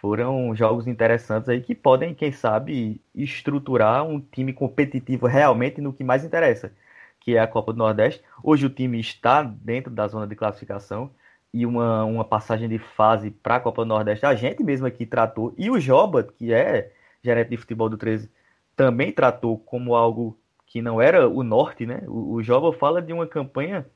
Foram 0.00 0.54
jogos 0.54 0.86
interessantes 0.86 1.48
aí 1.48 1.60
que 1.62 1.74
podem, 1.74 2.12
quem 2.14 2.32
sabe, 2.32 3.00
estruturar 3.14 4.04
um 4.04 4.20
time 4.20 4.52
competitivo 4.52 5.26
realmente 5.26 5.80
no 5.80 5.92
que 5.92 6.04
mais 6.04 6.24
interessa, 6.24 6.72
que 7.20 7.36
é 7.36 7.40
a 7.40 7.46
Copa 7.46 7.72
do 7.72 7.78
Nordeste. 7.78 8.22
Hoje 8.42 8.66
o 8.66 8.70
time 8.70 9.00
está 9.00 9.42
dentro 9.42 9.90
da 9.90 10.06
zona 10.08 10.26
de 10.26 10.34
classificação 10.36 11.10
e 11.52 11.64
uma, 11.64 12.04
uma 12.04 12.24
passagem 12.24 12.68
de 12.68 12.78
fase 12.78 13.30
para 13.30 13.56
a 13.56 13.60
Copa 13.60 13.82
do 13.82 13.88
Nordeste 13.88 14.26
a 14.26 14.34
gente 14.34 14.62
mesmo 14.62 14.86
aqui 14.86 15.06
tratou. 15.06 15.54
E 15.56 15.70
o 15.70 15.80
Joba, 15.80 16.24
que 16.24 16.52
é 16.52 16.92
gerente 17.22 17.50
de 17.50 17.56
futebol 17.56 17.88
do 17.88 17.96
13, 17.96 18.28
também 18.76 19.12
tratou 19.12 19.58
como 19.58 19.94
algo 19.94 20.38
que 20.66 20.82
não 20.82 21.00
era 21.00 21.28
o 21.28 21.42
norte, 21.42 21.86
né? 21.86 22.02
O, 22.06 22.40
o 22.40 22.72
fala 22.72 23.00
de 23.00 23.12
uma 23.12 23.26
campanha 23.26 23.86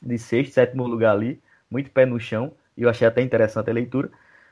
de 0.00 0.18
sexto, 0.18 0.52
sétimo 0.54 0.86
lugar 0.86 1.12
ali, 1.12 1.40
muito 1.70 1.90
pé 1.90 2.06
no 2.06 2.18
chão, 2.18 2.52
e 2.76 2.82
eu 2.82 2.88
achei 2.90 3.06
até 3.06 3.22
interessante 3.22 3.70
a 3.70 3.72
leitura. 3.72 4.10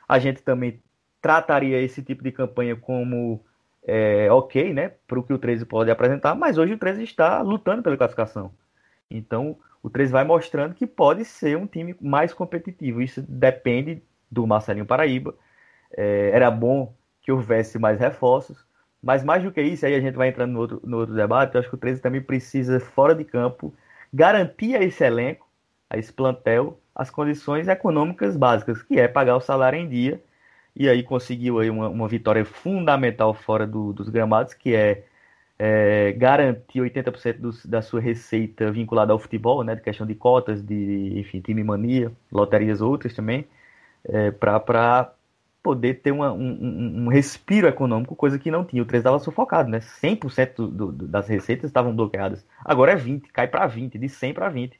A 0.08 0.18
gente 0.18 0.42
também 0.42 0.80
trataria 1.20 1.80
esse 1.80 2.02
tipo 2.02 2.22
de 2.22 2.32
campanha 2.32 2.76
como 2.76 3.44
é, 3.85 4.30
ok, 4.30 4.72
né? 4.72 4.92
Para 5.06 5.18
o 5.18 5.22
que 5.22 5.32
o 5.32 5.38
13 5.38 5.64
pode 5.66 5.90
apresentar, 5.90 6.35
mas 6.35 6.58
hoje 6.58 6.74
o 6.74 6.78
13 6.78 7.02
está 7.02 7.40
lutando 7.42 7.82
pela 7.82 7.96
classificação. 7.96 8.52
Então, 9.11 9.58
o 9.82 9.90
13 9.90 10.12
vai 10.12 10.24
mostrando 10.24 10.74
que 10.74 10.87
pode 10.87 11.24
ser 11.24 11.56
um 11.56 11.66
time 11.66 11.96
mais 12.00 12.32
competitivo. 12.32 13.02
Isso 13.02 13.22
depende 13.22 14.02
do 14.30 14.46
Marcelinho 14.46 14.87
Paraíba. 14.87 15.35
É, 15.96 16.30
era 16.32 16.50
bom 16.50 16.94
que 17.20 17.32
houvesse 17.32 17.78
mais 17.78 17.98
reforços. 17.98 18.64
Mas 19.02 19.24
mais 19.24 19.42
do 19.42 19.50
que 19.50 19.60
isso, 19.60 19.84
aí 19.84 19.94
a 19.94 20.00
gente 20.00 20.14
vai 20.14 20.28
entrando 20.28 20.52
no 20.52 20.60
outro, 20.60 20.80
no 20.84 20.98
outro 20.98 21.14
debate, 21.14 21.54
eu 21.54 21.60
acho 21.60 21.68
que 21.68 21.74
o 21.74 21.78
13 21.78 22.00
também 22.00 22.22
precisa, 22.22 22.78
fora 22.80 23.14
de 23.14 23.24
campo, 23.24 23.74
garantir 24.12 24.76
a 24.76 24.82
esse 24.82 25.02
elenco, 25.04 25.48
a 25.90 25.98
esse 25.98 26.12
plantel, 26.12 26.80
as 26.94 27.10
condições 27.10 27.68
econômicas 27.68 28.36
básicas, 28.36 28.82
que 28.82 28.98
é 29.00 29.08
pagar 29.08 29.36
o 29.36 29.40
salário 29.40 29.78
em 29.78 29.88
dia, 29.88 30.22
e 30.74 30.88
aí 30.88 31.02
conseguiu 31.02 31.58
aí 31.58 31.70
uma, 31.70 31.88
uma 31.88 32.08
vitória 32.08 32.44
fundamental 32.44 33.34
fora 33.34 33.66
do, 33.66 33.92
dos 33.92 34.08
gramados, 34.08 34.54
que 34.54 34.74
é, 34.74 35.04
é 35.58 36.12
garantir 36.12 36.80
80% 36.80 37.38
do, 37.38 37.50
da 37.68 37.82
sua 37.82 38.00
receita 38.00 38.70
vinculada 38.70 39.12
ao 39.12 39.18
futebol, 39.18 39.64
né, 39.64 39.74
de 39.74 39.82
questão 39.82 40.06
de 40.06 40.14
cotas, 40.14 40.62
de 40.62 41.18
enfim, 41.18 41.40
time 41.40 41.64
mania, 41.64 42.12
loterias 42.30 42.80
outras 42.80 43.14
também, 43.14 43.46
é, 44.04 44.30
para 44.30 45.12
poder 45.62 46.01
ter 46.01 46.11
uma, 46.11 46.33
um, 46.33 47.05
um, 47.05 47.09
respiro 47.09 47.68
econômico, 47.68 48.16
coisa 48.16 48.38
que 48.38 48.51
não 48.51 48.64
tinha. 48.64 48.83
O 48.83 48.87
3 48.87 49.01
estava 49.01 49.18
sufocado, 49.18 49.70
né? 49.70 49.79
100% 49.79 50.55
do, 50.57 50.92
do, 50.92 51.09
das 51.09 51.29
receitas 51.29 51.70
estavam 51.70 51.94
bloqueadas. 51.94 52.44
Agora 52.64 52.92
é 52.92 52.96
20, 52.96 53.29
cai 53.33 53.46
para 53.46 53.66
20, 53.66 53.98
de 53.98 54.09
100 54.09 54.35
para 54.35 54.48
20. 54.48 54.79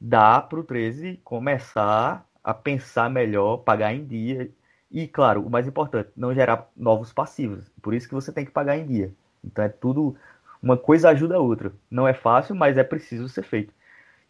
Dá 0.00 0.40
para 0.40 0.60
o 0.60 0.64
13 0.64 1.20
começar 1.22 2.26
a 2.42 2.54
pensar 2.54 3.10
melhor, 3.10 3.58
pagar 3.58 3.94
em 3.94 4.04
dia. 4.04 4.50
E, 4.90 5.06
claro, 5.06 5.42
o 5.42 5.50
mais 5.50 5.66
importante, 5.66 6.10
não 6.16 6.34
gerar 6.34 6.70
novos 6.76 7.12
passivos. 7.12 7.70
Por 7.82 7.92
isso 7.92 8.08
que 8.08 8.14
você 8.14 8.32
tem 8.32 8.44
que 8.44 8.50
pagar 8.50 8.78
em 8.78 8.86
dia. 8.86 9.12
Então 9.44 9.64
é 9.64 9.68
tudo. 9.68 10.16
Uma 10.62 10.76
coisa 10.76 11.10
ajuda 11.10 11.36
a 11.36 11.40
outra. 11.40 11.72
Não 11.90 12.08
é 12.08 12.14
fácil, 12.14 12.54
mas 12.54 12.78
é 12.78 12.84
preciso 12.84 13.28
ser 13.28 13.42
feito. 13.42 13.72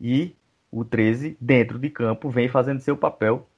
E 0.01 0.35
o 0.71 0.85
13, 0.85 1.37
dentro 1.41 1.79
de 1.79 1.91
campo, 1.91 2.29
vem 2.29 2.49
fazendo 2.49 2.81
seu 2.81 2.97
papel 2.97 3.49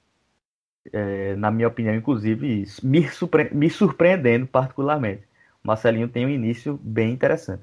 é, 0.93 1.37
na 1.37 1.51
minha 1.51 1.69
opinião, 1.69 1.95
inclusive, 1.95 2.65
me, 2.83 3.09
surpre 3.09 3.51
me 3.53 3.71
surpreendendo 3.71 4.47
particularmente. 4.47 5.23
O 5.63 5.67
Marcelinho 5.69 6.09
tem 6.09 6.27
um 6.27 6.31
início 6.31 6.79
bem 6.83 7.13
interessante. 7.13 7.63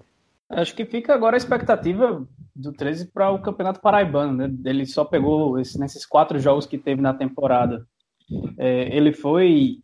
Acho 0.49 0.75
que 0.75 0.85
fica 0.85 1.13
agora 1.13 1.35
a 1.35 1.37
expectativa 1.37 2.25
do 2.55 2.71
13 2.71 3.07
para 3.07 3.31
o 3.31 3.41
Campeonato 3.41 3.81
Paraibano. 3.81 4.33
Né? 4.33 4.53
Ele 4.65 4.85
só 4.85 5.03
pegou 5.03 5.59
esse, 5.59 5.79
nesses 5.79 6.05
quatro 6.05 6.39
jogos 6.39 6.65
que 6.65 6.77
teve 6.77 7.01
na 7.01 7.13
temporada. 7.13 7.85
É, 8.57 8.95
ele 8.95 9.11
foi. 9.11 9.79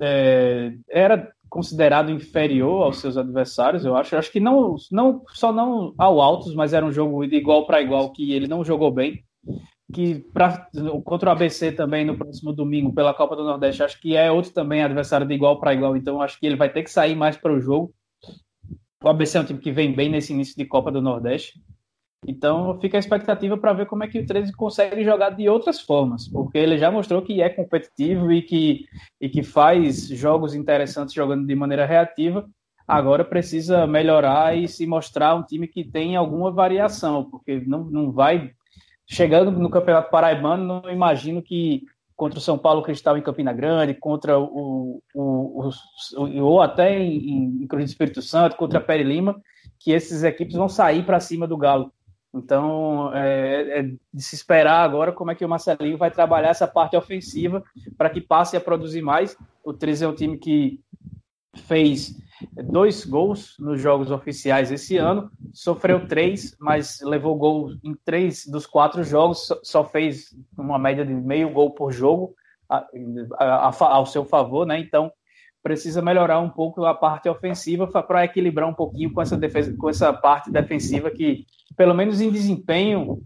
É, 0.00 0.72
era 0.88 1.32
considerado 1.48 2.10
inferior 2.10 2.84
aos 2.84 2.98
seus 2.98 3.16
adversários, 3.16 3.84
eu 3.84 3.94
acho. 3.94 4.16
Acho 4.16 4.32
que 4.32 4.40
não, 4.40 4.76
não 4.90 5.22
só 5.28 5.52
não 5.52 5.94
ao 5.98 6.20
Altos, 6.20 6.54
mas 6.54 6.72
era 6.72 6.84
um 6.84 6.92
jogo 6.92 7.26
de 7.26 7.36
igual 7.36 7.66
para 7.66 7.82
igual 7.82 8.10
que 8.10 8.32
ele 8.32 8.48
não 8.48 8.64
jogou 8.64 8.90
bem. 8.90 9.22
Que 9.92 10.20
pra, 10.32 10.68
contra 11.04 11.28
o 11.28 11.32
ABC 11.32 11.72
também 11.72 12.04
no 12.04 12.16
próximo 12.16 12.52
domingo 12.52 12.92
pela 12.92 13.14
Copa 13.14 13.36
do 13.36 13.44
Nordeste, 13.44 13.82
acho 13.82 14.00
que 14.00 14.16
é 14.16 14.30
outro 14.30 14.52
também 14.52 14.82
adversário 14.82 15.26
de 15.26 15.34
igual 15.34 15.60
para 15.60 15.74
igual, 15.74 15.96
então 15.96 16.22
acho 16.22 16.38
que 16.40 16.46
ele 16.46 16.56
vai 16.56 16.72
ter 16.72 16.82
que 16.82 16.90
sair 16.90 17.14
mais 17.14 17.36
para 17.36 17.52
o 17.52 17.60
jogo. 17.60 17.92
O 19.02 19.08
ABC 19.08 19.36
é 19.36 19.40
um 19.40 19.44
time 19.44 19.60
que 19.60 19.72
vem 19.72 19.92
bem 19.92 20.08
nesse 20.08 20.32
início 20.32 20.56
de 20.56 20.64
Copa 20.64 20.90
do 20.90 21.02
Nordeste. 21.02 21.60
Então 22.26 22.78
fica 22.80 22.96
a 22.96 23.00
expectativa 23.00 23.58
para 23.58 23.72
ver 23.72 23.86
como 23.86 24.04
é 24.04 24.08
que 24.08 24.20
o 24.20 24.26
13 24.26 24.52
consegue 24.52 25.02
jogar 25.02 25.30
de 25.30 25.48
outras 25.48 25.80
formas, 25.80 26.28
porque 26.28 26.56
ele 26.56 26.78
já 26.78 26.90
mostrou 26.90 27.20
que 27.20 27.42
é 27.42 27.48
competitivo 27.48 28.30
e 28.30 28.42
que, 28.42 28.86
e 29.20 29.28
que 29.28 29.42
faz 29.42 30.06
jogos 30.08 30.54
interessantes 30.54 31.14
jogando 31.14 31.46
de 31.46 31.54
maneira 31.54 31.84
reativa. 31.84 32.48
Agora 32.86 33.24
precisa 33.24 33.86
melhorar 33.86 34.56
e 34.56 34.68
se 34.68 34.86
mostrar 34.86 35.34
um 35.34 35.42
time 35.42 35.66
que 35.66 35.84
tem 35.84 36.14
alguma 36.14 36.52
variação, 36.52 37.28
porque 37.28 37.60
não, 37.66 37.84
não 37.84 38.12
vai. 38.12 38.52
Chegando 39.06 39.50
no 39.50 39.70
Campeonato 39.70 40.10
Paraibano, 40.10 40.82
não 40.82 40.90
imagino 40.90 41.42
que 41.42 41.84
contra 42.14 42.38
o 42.38 42.42
São 42.42 42.56
Paulo 42.56 42.82
Cristal 42.82 43.18
em 43.18 43.22
Campina 43.22 43.52
Grande, 43.52 43.94
contra 43.94 44.38
o, 44.38 45.02
o, 45.14 45.70
o, 46.16 46.42
ou 46.42 46.62
até 46.62 46.98
em, 46.98 47.62
em 47.62 47.66
Cruz 47.66 47.84
do 47.84 47.88
Espírito 47.88 48.22
Santo, 48.22 48.56
contra 48.56 48.78
a 48.78 48.82
Pere 48.82 49.02
Lima, 49.02 49.40
que 49.78 49.90
esses 49.90 50.22
equipes 50.22 50.54
vão 50.54 50.68
sair 50.68 51.04
para 51.04 51.20
cima 51.20 51.46
do 51.46 51.56
Galo. 51.56 51.92
Então, 52.34 53.12
é, 53.14 53.80
é, 53.80 53.82
de 53.82 54.22
se 54.22 54.34
esperar 54.34 54.82
agora 54.82 55.12
como 55.12 55.30
é 55.30 55.34
que 55.34 55.44
o 55.44 55.48
Marcelinho 55.48 55.98
vai 55.98 56.10
trabalhar 56.10 56.48
essa 56.48 56.66
parte 56.66 56.96
ofensiva 56.96 57.62
para 57.98 58.08
que 58.08 58.20
passe 58.20 58.56
a 58.56 58.60
produzir 58.60 59.02
mais. 59.02 59.36
O 59.62 59.72
13 59.72 60.04
é 60.04 60.08
um 60.08 60.14
time 60.14 60.38
que 60.38 60.80
fez 61.54 62.16
dois 62.52 63.04
gols 63.04 63.56
nos 63.58 63.80
jogos 63.80 64.10
oficiais 64.10 64.70
esse 64.70 64.96
ano, 64.96 65.30
sofreu 65.52 66.06
três, 66.06 66.56
mas 66.58 67.00
levou 67.02 67.36
gol 67.36 67.70
em 67.82 67.94
três 68.04 68.46
dos 68.46 68.66
quatro 68.66 69.02
jogos, 69.04 69.48
só 69.62 69.84
fez 69.84 70.34
uma 70.56 70.78
média 70.78 71.04
de 71.04 71.14
meio 71.14 71.50
gol 71.50 71.70
por 71.72 71.92
jogo 71.92 72.34
a, 72.68 72.86
a, 73.38 73.68
a, 73.68 73.94
ao 73.94 74.06
seu 74.06 74.24
favor, 74.24 74.66
né? 74.66 74.78
Então 74.78 75.12
precisa 75.62 76.02
melhorar 76.02 76.40
um 76.40 76.50
pouco 76.50 76.84
a 76.84 76.94
parte 76.94 77.28
ofensiva 77.28 77.86
para 77.86 78.24
equilibrar 78.24 78.68
um 78.68 78.74
pouquinho 78.74 79.12
com 79.12 79.22
essa 79.22 79.36
defesa, 79.36 79.74
com 79.76 79.88
essa 79.88 80.12
parte 80.12 80.50
defensiva 80.50 81.10
que, 81.10 81.46
pelo 81.76 81.94
menos 81.94 82.20
em 82.20 82.30
desempenho, 82.30 83.22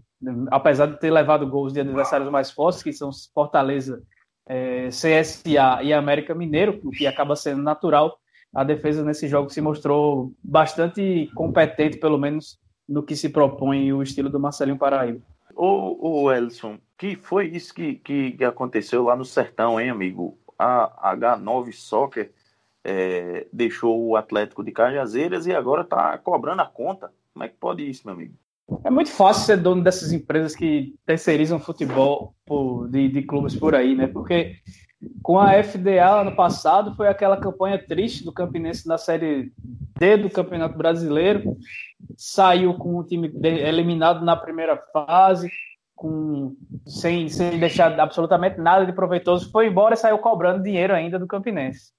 apesar 0.51 0.85
de 0.85 0.99
ter 0.99 1.11
levado 1.11 1.49
gols 1.49 1.73
de 1.73 1.79
adversários 1.79 2.29
mais 2.29 2.51
fortes, 2.51 2.83
que 2.83 2.93
são 2.93 3.09
Fortaleza, 3.33 4.03
é, 4.47 4.87
CSA 4.89 5.83
e 5.83 5.91
América 5.91 6.33
Mineiro, 6.33 6.79
o 6.83 6.91
que 6.91 7.07
acaba 7.07 7.35
sendo 7.35 7.61
natural, 7.61 8.17
a 8.53 8.63
defesa 8.63 9.03
nesse 9.03 9.27
jogo 9.27 9.49
se 9.49 9.61
mostrou 9.61 10.33
bastante 10.43 11.29
competente, 11.35 11.97
pelo 11.97 12.17
menos 12.17 12.59
no 12.87 13.03
que 13.03 13.15
se 13.15 13.29
propõe 13.29 13.91
o 13.93 14.01
estilo 14.01 14.29
do 14.29 14.39
Marcelinho 14.39 14.77
Paraíba. 14.77 15.21
Ô, 15.55 16.25
ô 16.25 16.31
Elson, 16.31 16.77
que 16.97 17.15
foi 17.15 17.47
isso 17.47 17.73
que, 17.73 17.95
que, 17.95 18.43
aconteceu 18.43 19.03
lá 19.03 19.15
no 19.15 19.25
Sertão, 19.25 19.79
hein, 19.79 19.89
amigo? 19.89 20.37
a 20.57 21.15
H9 21.15 21.71
Soccer 21.73 22.31
é, 22.83 23.47
deixou 23.51 24.07
o 24.07 24.15
Atlético 24.15 24.63
de 24.63 24.71
Cajazeiras 24.71 25.45
e 25.45 25.53
agora 25.53 25.83
está 25.83 26.17
cobrando 26.17 26.61
a 26.61 26.65
conta. 26.65 27.11
Como 27.33 27.43
é 27.43 27.49
que 27.49 27.55
pode 27.55 27.87
isso, 27.87 28.03
meu 28.05 28.15
amigo? 28.15 28.33
É 28.83 28.89
muito 28.89 29.11
fácil 29.11 29.45
ser 29.45 29.57
dono 29.57 29.83
dessas 29.83 30.11
empresas 30.11 30.55
que 30.55 30.95
terceirizam 31.05 31.59
futebol 31.59 32.33
por, 32.45 32.87
de, 32.89 33.07
de 33.07 33.21
clubes 33.21 33.55
por 33.55 33.75
aí, 33.75 33.95
né? 33.95 34.07
Porque 34.07 34.55
com 35.21 35.39
a 35.39 35.61
FDA 35.63 36.21
ano 36.21 36.35
passado 36.35 36.95
foi 36.95 37.07
aquela 37.07 37.37
campanha 37.37 37.77
triste 37.77 38.23
do 38.23 38.31
Campinense 38.33 38.87
na 38.87 38.97
Série 38.97 39.51
D 39.97 40.17
do 40.17 40.29
Campeonato 40.29 40.77
Brasileiro. 40.77 41.57
Saiu 42.15 42.73
com 42.73 42.95
o 42.97 43.03
time 43.03 43.31
eliminado 43.43 44.25
na 44.25 44.35
primeira 44.35 44.77
fase, 44.91 45.51
com, 45.95 46.55
sem, 46.85 47.29
sem 47.29 47.59
deixar 47.59 47.99
absolutamente 47.99 48.59
nada 48.59 48.85
de 48.85 48.93
proveitoso, 48.93 49.51
foi 49.51 49.67
embora 49.67 49.93
e 49.93 49.97
saiu 49.97 50.17
cobrando 50.19 50.63
dinheiro 50.63 50.93
ainda 50.93 51.19
do 51.19 51.27
Campinense. 51.27 51.91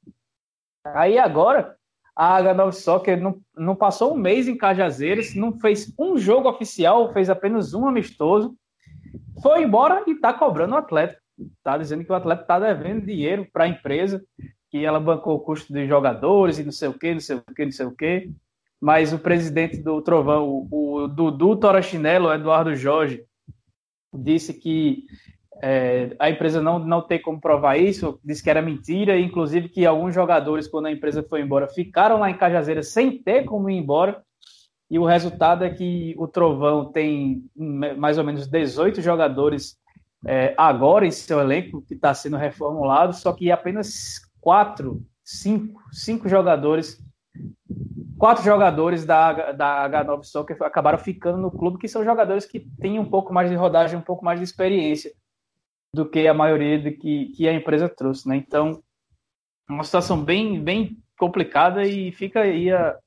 Aí 0.85 1.19
agora, 1.19 1.77
a 2.17 2.41
H9 2.41 2.73
Soccer 2.73 3.21
não, 3.21 3.41
não 3.57 3.77
passou 3.77 4.15
um 4.15 4.17
mês 4.17 4.49
em 4.49 4.57
Cajazeiras, 4.57 5.35
não 5.35 5.59
fez 5.59 5.93
um 5.99 6.17
jogo 6.17 6.49
oficial, 6.49 7.13
fez 7.13 7.31
apenas 7.31 7.75
um 7.75 7.87
amistoso, 7.87 8.57
foi 9.43 9.63
embora 9.63 10.03
e 10.07 10.13
está 10.13 10.33
cobrando 10.33 10.75
o 10.75 10.79
atleta. 10.79 11.17
Está 11.57 11.79
dizendo 11.79 12.05
que 12.05 12.13
o 12.13 12.15
atleta 12.15 12.43
está 12.43 12.59
devendo 12.59 13.07
dinheiro 13.07 13.47
para 13.53 13.65
a 13.65 13.69
empresa, 13.69 14.23
que 14.71 14.85
ela 14.85 15.01
bancou 15.01 15.37
o 15.37 15.41
custo 15.41 15.73
dos 15.73 15.89
jogadores 15.89 16.59
e 16.59 16.65
não 16.65 16.73
sei 16.73 16.89
o 16.89 16.95
que, 16.95 17.13
não 17.13 17.21
sei 17.21 17.37
o 17.37 17.55
que, 17.55 17.65
não 17.65 17.73
sei 17.73 17.87
o 17.87 17.95
que. 17.95 18.31
Mas 18.81 19.13
o 19.13 19.19
presidente 19.19 19.79
do 19.79 20.01
Trovão, 20.03 20.49
o, 20.49 21.03
o 21.03 21.09
Dudu 21.09 21.57
Torachinello, 21.57 22.33
Eduardo 22.33 22.75
Jorge, 22.77 23.25
disse 24.15 24.55
que 24.55 25.05
é, 25.63 26.15
a 26.19 26.31
empresa 26.31 26.63
não, 26.63 26.79
não 26.79 27.03
tem 27.03 27.21
como 27.21 27.41
provar 27.41 27.77
isso, 27.77 28.21
disse 28.25 28.43
que 28.43 28.51
era 28.51 28.63
mentira, 28.63 29.19
inclusive 29.19 29.69
que 29.69 29.85
alguns 29.85 30.15
jogadores, 30.15 30.69
quando 30.69 30.87
a 30.87 30.93
empresa 30.93 31.25
foi 31.29 31.41
embora, 31.41 31.69
ficaram 31.69 32.21
lá 32.21 32.31
em 32.31 32.37
Cajazeiras 32.37 32.89
sem 32.89 33.21
ter 33.21 33.45
como 33.45 33.69
ir 33.69 33.77
embora, 33.77 34.23
e 34.91 34.99
o 34.99 35.05
resultado 35.05 35.65
é 35.65 35.71
que 35.71 36.15
o 36.17 36.27
Trovão 36.27 36.91
tem 36.91 37.45
mais 37.55 38.17
ou 38.17 38.25
menos 38.25 38.47
18 38.47 39.03
jogadores 39.03 39.77
é, 40.27 40.55
agora 40.57 41.07
em 41.07 41.11
seu 41.11 41.41
elenco, 41.41 41.83
que 41.83 41.95
está 41.95 42.13
sendo 42.13 42.37
reformulado, 42.37 43.13
só 43.13 43.33
que 43.33 43.51
apenas 43.51 44.21
quatro, 44.41 45.03
cinco, 45.25 45.81
cinco 45.93 46.29
jogadores 46.29 47.03
quatro 48.19 48.45
jogadores 48.45 49.07
da, 49.07 49.53
da 49.53 49.89
H9 49.89 50.25
Soccer 50.25 50.57
acabaram 50.63 50.99
ficando 50.99 51.39
no 51.39 51.51
clube, 51.51 51.79
que 51.79 51.89
são 51.89 52.05
jogadores 52.05 52.45
que 52.45 52.61
têm 52.81 52.99
um 52.99 53.05
pouco 53.05 53.33
mais 53.33 53.49
de 53.49 53.57
rodagem, 53.57 53.97
um 53.97 54.03
pouco 54.03 54.25
mais 54.25 54.41
de 54.41 54.45
experiência 54.45 55.13
do 55.95 56.05
que 56.05 56.27
a 56.27 56.35
maioria 56.35 56.93
que, 56.93 57.27
que 57.27 57.49
a 57.49 57.53
empresa 57.53 57.89
trouxe, 57.89 58.29
né? 58.29 58.37
Então, 58.37 58.83
uma 59.71 59.85
situação 59.85 60.23
bem, 60.23 60.61
bem 60.61 60.99
complicada 61.17 61.85
e 61.85 62.11
fica 62.13 62.41
aí 62.41 62.71
a, 62.71 62.99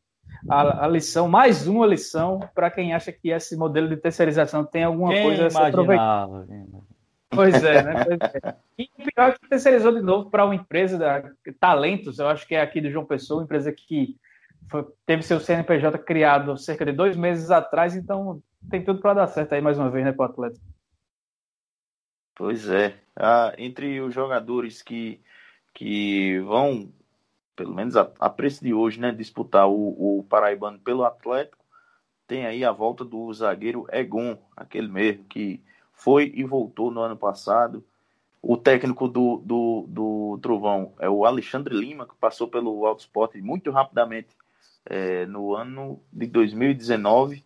a, 0.49 0.85
a 0.85 0.87
lição, 0.87 1.27
mais 1.27 1.67
uma 1.67 1.85
lição 1.85 2.39
para 2.55 2.71
quem 2.71 2.93
acha 2.93 3.11
que 3.11 3.29
esse 3.29 3.55
modelo 3.55 3.89
de 3.89 3.97
terceirização 3.97 4.65
tem 4.65 4.83
alguma 4.83 5.13
quem 5.13 5.23
coisa 5.23 5.47
a 5.47 5.49
se 5.49 5.57
aproveitar. 5.57 6.27
Pois 7.33 7.63
é, 7.63 7.81
né? 7.81 8.05
Pois 8.05 8.35
é. 8.35 8.55
E 8.77 8.83
o 8.83 9.05
pior 9.05 9.29
é 9.29 9.31
que 9.31 9.49
terceirizou 9.49 9.93
de 9.93 10.01
novo 10.01 10.29
para 10.29 10.45
uma 10.45 10.55
empresa 10.55 10.97
da 10.97 11.23
Talentos, 11.59 12.19
eu 12.19 12.27
acho 12.27 12.45
que 12.45 12.55
é 12.55 12.61
aqui 12.61 12.81
do 12.81 12.91
João 12.91 13.05
Pessoa, 13.05 13.43
empresa 13.43 13.71
que 13.71 14.17
foi, 14.69 14.85
teve 15.05 15.23
seu 15.23 15.39
CNPJ 15.39 15.97
criado 15.99 16.57
cerca 16.57 16.85
de 16.85 16.91
dois 16.91 17.15
meses 17.15 17.49
atrás, 17.49 17.95
então 17.95 18.41
tem 18.69 18.83
tudo 18.83 18.99
para 19.01 19.13
dar 19.13 19.27
certo 19.27 19.53
aí 19.53 19.61
mais 19.61 19.77
uma 19.77 19.89
vez, 19.89 20.05
né, 20.05 20.11
para 20.11 20.23
o 20.23 20.29
Atlético. 20.29 20.65
Pois 22.35 22.69
é. 22.69 22.95
Ah, 23.15 23.53
entre 23.57 24.01
os 24.01 24.13
jogadores 24.13 24.81
que, 24.81 25.21
que 25.73 26.39
vão, 26.39 26.91
pelo 27.55 27.73
menos 27.73 27.95
a, 27.95 28.11
a 28.19 28.29
preço 28.29 28.63
de 28.63 28.73
hoje, 28.73 28.99
né, 28.99 29.11
disputar 29.11 29.69
o, 29.69 30.19
o 30.19 30.23
Paraibano 30.23 30.79
pelo 30.79 31.05
Atlético, 31.05 31.63
tem 32.27 32.45
aí 32.45 32.63
a 32.63 32.71
volta 32.71 33.03
do 33.05 33.31
zagueiro 33.33 33.85
Egon, 33.91 34.37
aquele 34.55 34.87
mesmo 34.87 35.25
que 35.25 35.61
foi 36.01 36.31
e 36.35 36.43
voltou 36.43 36.89
no 36.89 37.01
ano 37.01 37.15
passado. 37.15 37.83
O 38.41 38.57
técnico 38.57 39.07
do, 39.07 39.37
do, 39.45 39.85
do 39.87 40.39
Trovão 40.41 40.93
é 40.97 41.07
o 41.07 41.25
Alexandre 41.25 41.75
Lima, 41.75 42.07
que 42.07 42.15
passou 42.15 42.47
pelo 42.47 42.87
Alto 42.87 43.01
Sport 43.01 43.35
muito 43.35 43.69
rapidamente 43.69 44.35
é, 44.83 45.27
no 45.27 45.55
ano 45.55 46.01
de 46.11 46.25
2019 46.25 47.43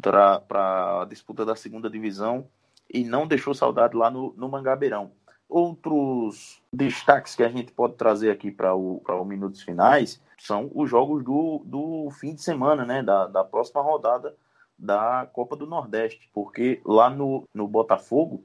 para 0.00 1.02
a 1.02 1.04
disputa 1.04 1.44
da 1.44 1.54
segunda 1.54 1.90
divisão 1.90 2.48
e 2.92 3.04
não 3.04 3.26
deixou 3.26 3.52
saudade 3.52 3.94
lá 3.94 4.10
no, 4.10 4.32
no 4.38 4.48
Mangabeirão. 4.48 5.10
Outros 5.46 6.62
destaques 6.72 7.34
que 7.34 7.42
a 7.42 7.48
gente 7.50 7.72
pode 7.72 7.94
trazer 7.94 8.30
aqui 8.30 8.50
para 8.50 8.74
o, 8.74 9.02
os 9.06 9.26
minutos 9.26 9.62
finais 9.62 10.20
são 10.38 10.70
os 10.74 10.88
jogos 10.88 11.22
do, 11.22 11.62
do 11.66 12.10
fim 12.12 12.34
de 12.34 12.42
semana, 12.42 12.86
né, 12.86 13.02
da, 13.02 13.26
da 13.26 13.44
próxima 13.44 13.82
rodada 13.82 14.34
da 14.78 15.28
Copa 15.32 15.56
do 15.56 15.66
Nordeste, 15.66 16.28
porque 16.32 16.80
lá 16.84 17.08
no, 17.08 17.44
no 17.54 17.66
Botafogo, 17.66 18.44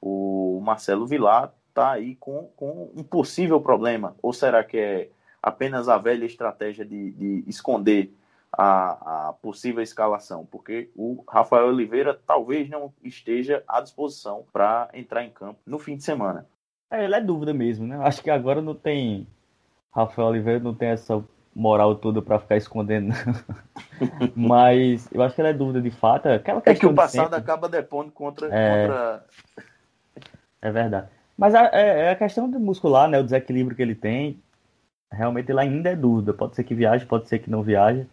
o 0.00 0.60
Marcelo 0.62 1.06
Vilar 1.06 1.52
está 1.68 1.92
aí 1.92 2.16
com, 2.16 2.50
com 2.56 2.90
um 2.94 3.02
possível 3.02 3.60
problema. 3.60 4.14
Ou 4.22 4.32
será 4.32 4.64
que 4.64 4.78
é 4.78 5.10
apenas 5.42 5.88
a 5.88 5.98
velha 5.98 6.24
estratégia 6.24 6.84
de, 6.84 7.12
de 7.12 7.44
esconder 7.46 8.12
a, 8.52 9.28
a, 9.28 9.32
possível 9.34 9.82
escalação, 9.82 10.46
porque 10.46 10.90
o 10.96 11.22
Rafael 11.28 11.66
Oliveira 11.66 12.18
talvez 12.26 12.68
não 12.68 12.92
esteja 13.04 13.62
à 13.68 13.80
disposição 13.80 14.44
para 14.52 14.88
entrar 14.94 15.24
em 15.24 15.30
campo 15.30 15.60
no 15.66 15.78
fim 15.78 15.96
de 15.96 16.04
semana. 16.04 16.46
É, 16.90 17.04
é 17.04 17.20
dúvida 17.20 17.52
mesmo, 17.52 17.86
né? 17.86 17.98
Acho 18.02 18.22
que 18.22 18.30
agora 18.30 18.62
não 18.62 18.74
tem. 18.74 19.26
Rafael 19.92 20.28
Oliveira 20.28 20.60
não 20.60 20.74
tem 20.74 20.88
essa 20.88 21.22
moral 21.56 21.94
toda 21.94 22.20
para 22.20 22.38
ficar 22.38 22.56
escondendo. 22.56 23.14
Mas 24.36 25.08
eu 25.10 25.22
acho 25.22 25.34
que 25.34 25.40
ele 25.40 25.48
é 25.48 25.54
dúvida 25.54 25.80
de 25.80 25.90
fato. 25.90 26.28
Aquela 26.28 26.62
é 26.66 26.74
que 26.74 26.86
o 26.86 26.94
passado 26.94 27.24
sempre... 27.24 27.38
acaba 27.38 27.68
depondo 27.68 28.12
contra, 28.12 28.48
é... 28.54 28.86
contra. 28.86 29.24
É 30.60 30.70
verdade. 30.70 31.08
Mas 31.36 31.54
a, 31.54 31.70
é, 31.72 32.00
é, 32.00 32.10
a 32.10 32.16
questão 32.16 32.50
do 32.50 32.60
muscular, 32.60 33.08
né? 33.08 33.18
O 33.18 33.24
desequilíbrio 33.24 33.74
que 33.74 33.82
ele 33.82 33.94
tem 33.94 34.38
realmente 35.10 35.50
ele 35.50 35.60
ainda 35.60 35.90
é 35.90 35.96
dúvida. 35.96 36.34
Pode 36.34 36.54
ser 36.54 36.64
que 36.64 36.74
viaje, 36.74 37.06
pode 37.06 37.28
ser 37.28 37.38
que 37.38 37.50
não 37.50 37.62
viaje. 37.62 38.06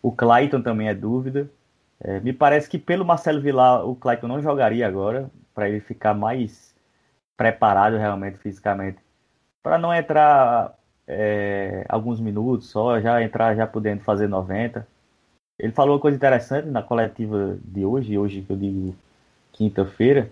O 0.00 0.12
Clayton 0.12 0.62
também 0.62 0.88
é 0.88 0.94
dúvida. 0.94 1.50
É, 2.00 2.20
me 2.20 2.32
parece 2.32 2.68
que 2.68 2.78
pelo 2.78 3.04
Marcelo 3.04 3.40
Vilar, 3.40 3.84
o 3.84 3.96
Clayton 3.96 4.28
não 4.28 4.40
jogaria 4.40 4.86
agora. 4.86 5.30
para 5.54 5.68
ele 5.68 5.80
ficar 5.80 6.14
mais 6.14 6.74
preparado 7.36 7.96
realmente 7.96 8.38
fisicamente, 8.38 8.98
para 9.62 9.76
não 9.76 9.92
entrar 9.92 10.74
é, 11.06 11.84
alguns 11.88 12.20
minutos 12.20 12.68
só, 12.68 13.00
já 13.00 13.22
entrar 13.22 13.54
já 13.54 13.66
podendo 13.66 14.02
fazer 14.02 14.28
90. 14.28 14.86
Ele 15.58 15.72
falou 15.72 15.94
uma 15.94 16.00
coisa 16.00 16.16
interessante 16.16 16.68
na 16.68 16.82
coletiva 16.82 17.58
de 17.64 17.84
hoje, 17.84 18.18
hoje 18.18 18.42
que 18.42 18.52
eu 18.52 18.56
digo 18.56 18.94
quinta-feira. 19.52 20.30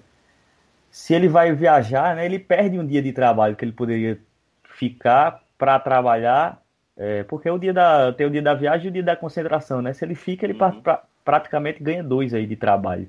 Se 0.90 1.14
ele 1.14 1.28
vai 1.28 1.52
viajar, 1.52 2.14
né, 2.14 2.26
ele 2.26 2.38
perde 2.38 2.78
um 2.78 2.86
dia 2.86 3.02
de 3.02 3.12
trabalho 3.12 3.56
que 3.56 3.64
ele 3.64 3.72
poderia 3.72 4.18
ficar 4.64 5.42
para 5.56 5.78
trabalhar, 5.78 6.60
é, 6.96 7.22
porque 7.24 7.48
o 7.50 7.58
dia 7.58 7.72
da, 7.72 8.12
tem 8.12 8.26
o 8.26 8.30
dia 8.30 8.42
da 8.42 8.54
viagem 8.54 8.86
e 8.86 8.88
o 8.90 8.92
dia 8.92 9.02
da 9.02 9.16
concentração, 9.16 9.80
né? 9.82 9.92
Se 9.92 10.04
ele 10.04 10.14
fica, 10.14 10.44
ele 10.46 10.52
uhum. 10.60 10.80
pra, 10.82 11.02
praticamente 11.24 11.82
ganha 11.82 12.02
dois 12.02 12.34
aí 12.34 12.46
de 12.46 12.56
trabalho. 12.56 13.08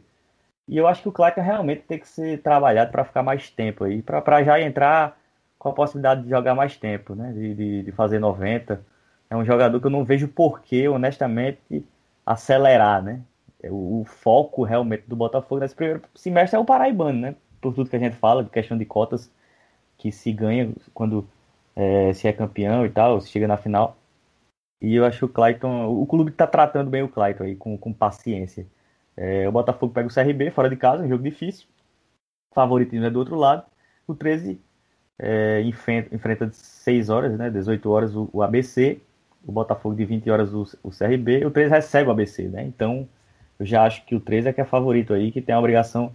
E 0.67 0.77
eu 0.77 0.87
acho 0.87 1.01
que 1.01 1.09
o 1.09 1.11
Clayton 1.11 1.41
realmente 1.41 1.83
tem 1.83 1.99
que 1.99 2.07
ser 2.07 2.41
trabalhado 2.41 2.91
para 2.91 3.05
ficar 3.05 3.21
mais 3.21 3.49
tempo 3.51 3.83
aí, 3.83 4.01
para 4.01 4.43
já 4.43 4.59
entrar 4.59 5.17
com 5.65 5.69
a 5.69 5.73
possibilidade 5.73 6.21
de 6.21 6.29
jogar 6.29 6.53
mais 6.53 6.77
tempo, 6.77 7.15
né? 7.15 7.31
De, 7.33 7.55
de, 7.55 7.83
de, 7.83 7.91
fazer 7.91 8.19
90. 8.19 8.85
É 9.27 9.35
um 9.35 9.43
jogador 9.43 9.79
que 9.79 9.87
eu 9.87 9.91
não 9.91 10.05
vejo 10.05 10.27
porquê, 10.27 10.87
honestamente, 10.87 11.83
acelerar, 12.23 13.01
né? 13.01 13.21
É, 13.63 13.71
o, 13.71 14.01
o, 14.01 14.05
foco 14.05 14.63
realmente 14.63 15.05
do 15.07 15.15
Botafogo 15.15 15.61
nesse 15.61 15.73
primeiro 15.73 16.03
semestre 16.13 16.55
é 16.55 16.59
o 16.59 16.65
Paraibano, 16.65 17.19
né? 17.19 17.35
Por 17.59 17.73
tudo 17.73 17.89
que 17.89 17.95
a 17.95 17.99
gente 17.99 18.15
fala, 18.15 18.43
de 18.43 18.51
questão 18.51 18.77
de 18.77 18.85
cotas 18.85 19.31
que 19.97 20.11
se 20.11 20.31
ganha 20.31 20.71
quando 20.93 21.27
é, 21.75 22.13
se 22.13 22.27
é 22.27 22.33
campeão 22.33 22.85
e 22.85 22.89
tal, 22.91 23.19
se 23.19 23.29
chega 23.29 23.47
na 23.47 23.57
final. 23.57 23.97
E 24.79 24.93
eu 24.93 25.03
acho 25.03 25.17
que 25.17 25.25
o 25.25 25.29
Clayton, 25.29 25.87
o 25.87 26.05
clube 26.05 26.29
está 26.29 26.45
tratando 26.45 26.91
bem 26.91 27.01
o 27.01 27.09
Clayton 27.09 27.43
aí, 27.43 27.55
com, 27.55 27.75
com 27.75 27.91
paciência. 27.91 28.67
É, 29.17 29.49
o 29.49 29.51
Botafogo 29.51 29.91
pega 29.91 30.07
o 30.07 30.13
CRB 30.13 30.51
fora 30.51 30.69
de 30.69 30.75
casa, 30.75 31.03
um 31.03 31.09
jogo 31.09 31.23
difícil. 31.23 31.65
O 32.51 32.53
favoritismo 32.53 33.05
é 33.07 33.09
do 33.09 33.17
outro 33.17 33.35
lado. 33.35 33.65
O 34.07 34.13
13 34.13 34.61
é, 35.19 35.61
enfrenta, 35.61 36.13
enfrenta 36.13 36.47
de 36.47 36.55
6 36.55 37.09
horas, 37.09 37.37
né, 37.37 37.49
18 37.49 37.89
horas 37.89 38.15
o, 38.15 38.29
o, 38.31 38.41
ABC. 38.41 38.99
O 39.45 39.51
Botafogo 39.51 39.95
de 39.95 40.05
20 40.05 40.29
horas 40.29 40.53
o, 40.53 40.63
o 40.83 40.89
CRB. 40.89 41.39
E 41.39 41.45
o 41.45 41.51
13 41.51 41.71
recebe 41.71 42.09
o 42.09 42.11
ABC, 42.11 42.47
né? 42.49 42.63
Então 42.65 43.07
eu 43.59 43.65
já 43.65 43.83
acho 43.85 44.05
que 44.05 44.15
o 44.15 44.19
13 44.19 44.49
é 44.49 44.53
que 44.53 44.61
é 44.61 44.65
favorito 44.65 45.13
aí, 45.13 45.31
que 45.31 45.41
tem 45.41 45.53
a 45.55 45.59
obrigação 45.59 46.11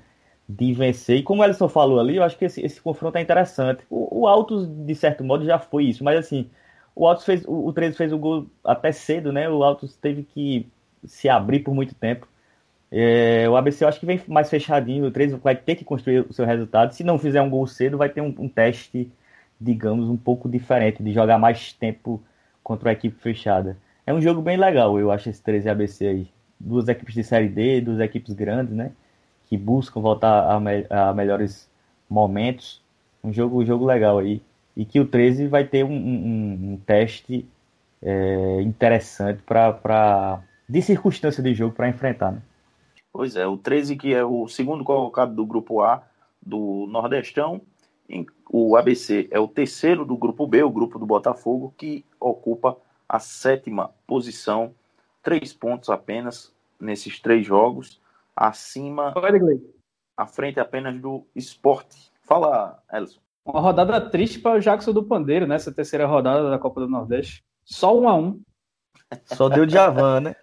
de 0.48 0.72
vencer. 0.72 1.18
E 1.18 1.22
como 1.22 1.42
o 1.42 1.44
Ellison 1.44 1.68
falou 1.68 2.00
ali, 2.00 2.16
eu 2.16 2.24
acho 2.24 2.36
que 2.36 2.44
esse, 2.44 2.60
esse 2.64 2.80
confronto 2.80 3.16
é 3.18 3.20
interessante. 3.20 3.84
O, 3.88 4.26
o 4.26 4.66
de 4.84 4.94
certo 4.94 5.22
modo, 5.24 5.44
já 5.44 5.58
foi 5.58 5.84
isso, 5.84 6.02
mas 6.02 6.18
assim, 6.18 6.50
o 6.94 7.06
Altos 7.06 7.24
fez, 7.24 7.44
o, 7.46 7.66
o 7.68 7.72
13 7.72 7.96
fez 7.96 8.12
o 8.12 8.18
gol 8.18 8.46
até 8.64 8.92
cedo, 8.92 9.32
né? 9.32 9.48
O 9.48 9.62
Altos 9.62 9.96
teve 9.96 10.24
que 10.24 10.66
se 11.04 11.28
abrir 11.28 11.60
por 11.60 11.74
muito 11.74 11.94
tempo. 11.94 12.26
É, 12.90 13.48
o 13.48 13.57
ABC 13.57 13.85
eu 13.85 13.88
acho 13.88 14.00
que 14.00 14.07
vem 14.07 14.20
mais 14.26 14.50
fechadinho. 14.50 15.07
O 15.07 15.11
13 15.11 15.37
vai 15.37 15.55
ter 15.55 15.76
que 15.76 15.85
construir 15.85 16.20
o 16.29 16.33
seu 16.33 16.44
resultado. 16.44 16.92
Se 16.92 17.05
não 17.05 17.18
fizer 17.18 17.40
um 17.40 17.50
gol 17.50 17.66
cedo, 17.66 17.96
vai 17.96 18.09
ter 18.09 18.20
um, 18.20 18.35
um 18.38 18.48
teste, 18.48 19.11
digamos, 19.61 20.09
um 20.09 20.16
pouco 20.16 20.48
diferente, 20.48 21.03
de 21.03 21.12
jogar 21.12 21.38
mais 21.38 21.72
tempo 21.72 22.22
contra 22.62 22.90
a 22.90 22.92
equipe 22.92 23.20
fechada. 23.20 23.76
É 24.07 24.12
um 24.12 24.20
jogo 24.20 24.42
bem 24.42 24.57
legal, 24.57 24.98
eu 24.98 25.11
acho, 25.11 25.29
esse 25.29 25.42
13 25.42 25.68
ABC 25.68 26.07
aí. 26.07 26.29
Duas 26.59 26.88
equipes 26.88 27.14
de 27.14 27.24
Série 27.24 27.48
D, 27.48 27.81
duas 27.81 28.00
equipes 28.00 28.35
grandes, 28.35 28.74
né? 28.74 28.92
Que 29.48 29.57
buscam 29.57 30.00
voltar 30.00 30.50
a, 30.50 30.61
me 30.61 30.87
a 30.90 31.12
melhores 31.14 31.70
momentos. 32.09 32.83
Um 33.22 33.33
jogo, 33.33 33.62
um 33.62 33.64
jogo 33.64 33.87
legal 33.87 34.18
aí. 34.18 34.42
E 34.76 34.85
que 34.85 35.00
o 35.00 35.07
13 35.07 35.46
vai 35.46 35.64
ter 35.64 35.85
um, 35.85 35.92
um, 35.92 36.72
um 36.72 36.76
teste 36.85 37.46
é, 38.03 38.61
interessante 38.62 39.42
para 39.42 40.42
de 40.68 40.83
circunstância 40.83 41.42
de 41.42 41.55
jogo 41.55 41.74
para 41.74 41.88
enfrentar, 41.88 42.33
né? 42.33 42.42
Pois 43.12 43.36
é, 43.36 43.46
o 43.46 43.56
13 43.56 43.96
que 43.96 44.14
é 44.14 44.24
o 44.24 44.46
segundo 44.48 44.84
colocado 44.84 45.34
do 45.34 45.44
grupo 45.44 45.82
A 45.82 46.02
do 46.40 46.86
Nordestão, 46.88 47.60
o 48.52 48.76
ABC 48.76 49.28
é 49.30 49.38
o 49.38 49.46
terceiro 49.46 50.04
do 50.04 50.16
grupo 50.16 50.46
B, 50.46 50.62
o 50.62 50.70
grupo 50.70 50.98
do 50.98 51.06
Botafogo, 51.06 51.72
que 51.76 52.04
ocupa 52.18 52.76
a 53.08 53.18
sétima 53.18 53.90
posição, 54.06 54.74
três 55.22 55.52
pontos 55.52 55.88
apenas 55.88 56.52
nesses 56.80 57.20
três 57.20 57.46
jogos, 57.46 58.00
acima, 58.34 59.12
à 60.16 60.26
frente 60.26 60.58
apenas 60.58 60.98
do 61.00 61.26
esporte. 61.34 62.10
Fala, 62.22 62.82
Elson. 62.92 63.20
Uma 63.44 63.60
rodada 63.60 64.00
triste 64.00 64.38
para 64.38 64.58
o 64.58 64.60
Jackson 64.60 64.92
do 64.92 65.04
Pandeiro, 65.04 65.46
nessa 65.46 65.72
terceira 65.72 66.06
rodada 66.06 66.50
da 66.50 66.58
Copa 66.58 66.80
do 66.80 66.88
Nordeste. 66.88 67.44
Só 67.64 67.98
um 67.98 68.08
a 68.08 68.14
um. 68.14 68.40
Só 69.24 69.48
deu 69.48 69.68
Javan, 69.68 70.20
né? 70.20 70.36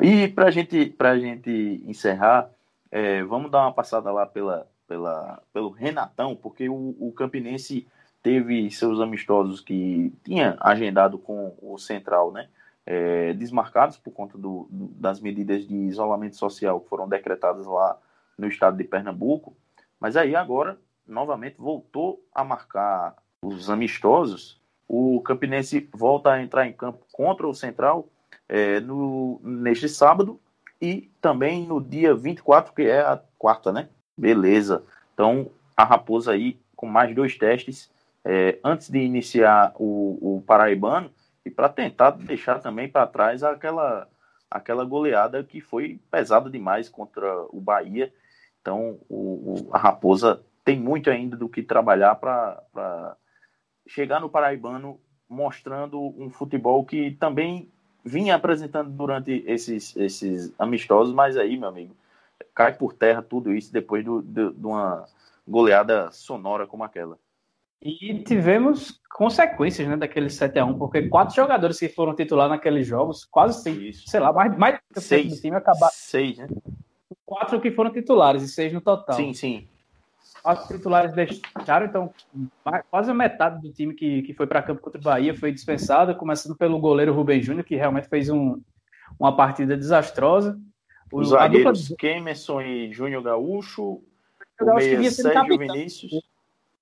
E 0.00 0.28
para 0.28 0.50
gente, 0.50 0.94
a 0.98 1.18
gente 1.18 1.82
encerrar, 1.86 2.50
é, 2.90 3.22
vamos 3.24 3.50
dar 3.50 3.62
uma 3.62 3.72
passada 3.72 4.10
lá 4.10 4.26
pela, 4.26 4.66
pela, 4.86 5.42
pelo 5.52 5.70
Renatão, 5.70 6.34
porque 6.36 6.68
o, 6.68 6.96
o 6.98 7.12
Campinense 7.12 7.86
teve 8.22 8.70
seus 8.70 9.00
amistosos 9.00 9.60
que 9.60 10.12
tinha 10.24 10.56
agendado 10.60 11.18
com 11.18 11.56
o 11.62 11.78
Central, 11.78 12.32
né? 12.32 12.48
É, 12.84 13.32
desmarcados 13.32 13.96
por 13.96 14.12
conta 14.12 14.38
do, 14.38 14.68
do, 14.70 14.86
das 14.94 15.20
medidas 15.20 15.66
de 15.66 15.74
isolamento 15.74 16.36
social 16.36 16.80
que 16.80 16.88
foram 16.88 17.08
decretadas 17.08 17.66
lá 17.66 17.98
no 18.38 18.46
estado 18.46 18.76
de 18.76 18.84
Pernambuco. 18.84 19.56
Mas 19.98 20.16
aí 20.16 20.36
agora, 20.36 20.78
novamente, 21.06 21.56
voltou 21.58 22.24
a 22.32 22.44
marcar 22.44 23.16
os 23.42 23.70
amistosos. 23.70 24.60
O 24.86 25.20
Campinense 25.22 25.88
volta 25.92 26.30
a 26.32 26.42
entrar 26.42 26.66
em 26.66 26.72
campo 26.72 27.04
contra 27.12 27.46
o 27.46 27.54
Central 27.54 28.08
é, 28.48 28.80
no, 28.80 29.40
neste 29.42 29.88
sábado 29.88 30.40
e 30.80 31.10
também 31.20 31.66
no 31.66 31.80
dia 31.80 32.14
24, 32.14 32.72
que 32.72 32.82
é 32.82 33.00
a 33.00 33.20
quarta, 33.38 33.72
né? 33.72 33.88
Beleza. 34.16 34.82
Então, 35.14 35.50
a 35.76 35.84
Raposa 35.84 36.32
aí 36.32 36.58
com 36.74 36.86
mais 36.86 37.14
dois 37.14 37.36
testes 37.36 37.90
é, 38.24 38.58
antes 38.62 38.90
de 38.90 38.98
iniciar 38.98 39.72
o, 39.76 40.36
o 40.36 40.42
Paraibano 40.42 41.10
e 41.44 41.50
para 41.50 41.68
tentar 41.68 42.10
deixar 42.10 42.58
também 42.58 42.88
para 42.88 43.06
trás 43.06 43.42
aquela, 43.42 44.08
aquela 44.50 44.84
goleada 44.84 45.44
que 45.44 45.60
foi 45.60 46.00
pesada 46.10 46.50
demais 46.50 46.88
contra 46.88 47.46
o 47.50 47.60
Bahia. 47.60 48.12
Então, 48.60 48.98
o, 49.08 49.68
o, 49.68 49.68
a 49.72 49.78
Raposa 49.78 50.42
tem 50.64 50.78
muito 50.78 51.08
ainda 51.08 51.36
do 51.36 51.48
que 51.48 51.62
trabalhar 51.62 52.16
para 52.16 53.16
chegar 53.86 54.20
no 54.20 54.28
Paraibano 54.28 55.00
mostrando 55.28 56.00
um 56.20 56.28
futebol 56.28 56.84
que 56.84 57.12
também 57.12 57.70
vinha 58.06 58.36
apresentando 58.36 58.88
durante 58.88 59.42
esses, 59.46 59.96
esses 59.96 60.54
amistosos, 60.56 61.12
mas 61.12 61.36
aí, 61.36 61.56
meu 61.56 61.68
amigo, 61.68 61.94
cai 62.54 62.72
por 62.72 62.92
terra 62.92 63.20
tudo 63.20 63.52
isso 63.52 63.72
depois 63.72 64.04
do, 64.04 64.22
de, 64.22 64.52
de 64.52 64.66
uma 64.66 65.04
goleada 65.46 66.10
sonora 66.12 66.68
como 66.68 66.84
aquela. 66.84 67.18
E 67.82 68.22
tivemos 68.22 69.00
consequências 69.10 69.88
né, 69.88 69.96
daquele 69.96 70.28
7x1, 70.28 70.78
porque 70.78 71.08
quatro 71.08 71.34
jogadores 71.34 71.78
que 71.78 71.88
foram 71.88 72.14
titular 72.14 72.48
naqueles 72.48 72.86
jogos, 72.86 73.24
quase 73.24 73.62
seis, 73.62 74.04
sei 74.06 74.20
lá, 74.20 74.32
mais, 74.32 74.56
mais 74.56 74.78
seis, 74.96 75.34
do 75.34 75.40
time 75.40 75.56
acabaram. 75.56 75.92
Seis, 75.92 76.38
né? 76.38 76.48
Quatro 77.24 77.60
que 77.60 77.72
foram 77.72 77.92
titulares 77.92 78.42
e 78.42 78.48
seis 78.48 78.72
no 78.72 78.80
total. 78.80 79.16
Sim, 79.16 79.34
sim 79.34 79.68
os 80.52 80.68
titulares 80.68 81.12
deixaram, 81.12 81.86
então 81.86 82.14
quase 82.90 83.10
a 83.10 83.14
metade 83.14 83.60
do 83.60 83.72
time 83.72 83.94
que, 83.94 84.22
que 84.22 84.34
foi 84.34 84.46
para 84.46 84.62
campo 84.62 84.80
contra 84.80 85.00
o 85.00 85.04
Bahia 85.04 85.34
foi 85.34 85.52
dispensada, 85.52 86.14
começando 86.14 86.56
pelo 86.56 86.78
goleiro 86.78 87.12
Rubem 87.12 87.42
Júnior, 87.42 87.64
que 87.64 87.76
realmente 87.76 88.08
fez 88.08 88.28
um, 88.28 88.60
uma 89.18 89.34
partida 89.36 89.76
desastrosa. 89.76 90.58
Os 91.12 91.28
zagueiros 91.28 91.88
dupla... 91.88 91.96
Kemerson 91.96 92.60
e 92.62 92.92
Júnior 92.92 93.22
Gaúcho, 93.22 94.02
o 94.60 94.74
meia 94.74 95.10
Sérgio. 95.10 95.58
Vinícius. 95.58 96.12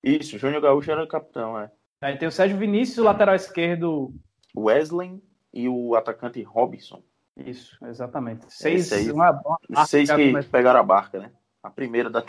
Isso, 0.03 0.37
Júnior 0.37 0.61
Gaúcho 0.61 0.91
era 0.91 1.03
o 1.03 1.07
capitão, 1.07 1.59
é. 1.59 1.71
Aí 2.01 2.17
tem 2.17 2.27
o 2.27 2.31
Sérgio 2.31 2.57
Vinícius, 2.57 2.99
o 2.99 3.03
lateral 3.03 3.35
esquerdo. 3.35 4.13
Wesley 4.57 5.21
e 5.53 5.67
o 5.67 5.95
atacante 5.95 6.41
Robinson. 6.41 7.03
Isso, 7.35 7.77
exatamente. 7.85 8.45
Seis, 8.47 8.89
uma, 9.09 9.41
uma 9.69 9.85
seis 9.85 10.09
que 10.09 10.43
pegaram 10.43 10.79
a 10.79 10.83
barca, 10.83 11.19
né? 11.19 11.31
A 11.65 11.69
primeira 11.69 12.09
da, 12.09 12.23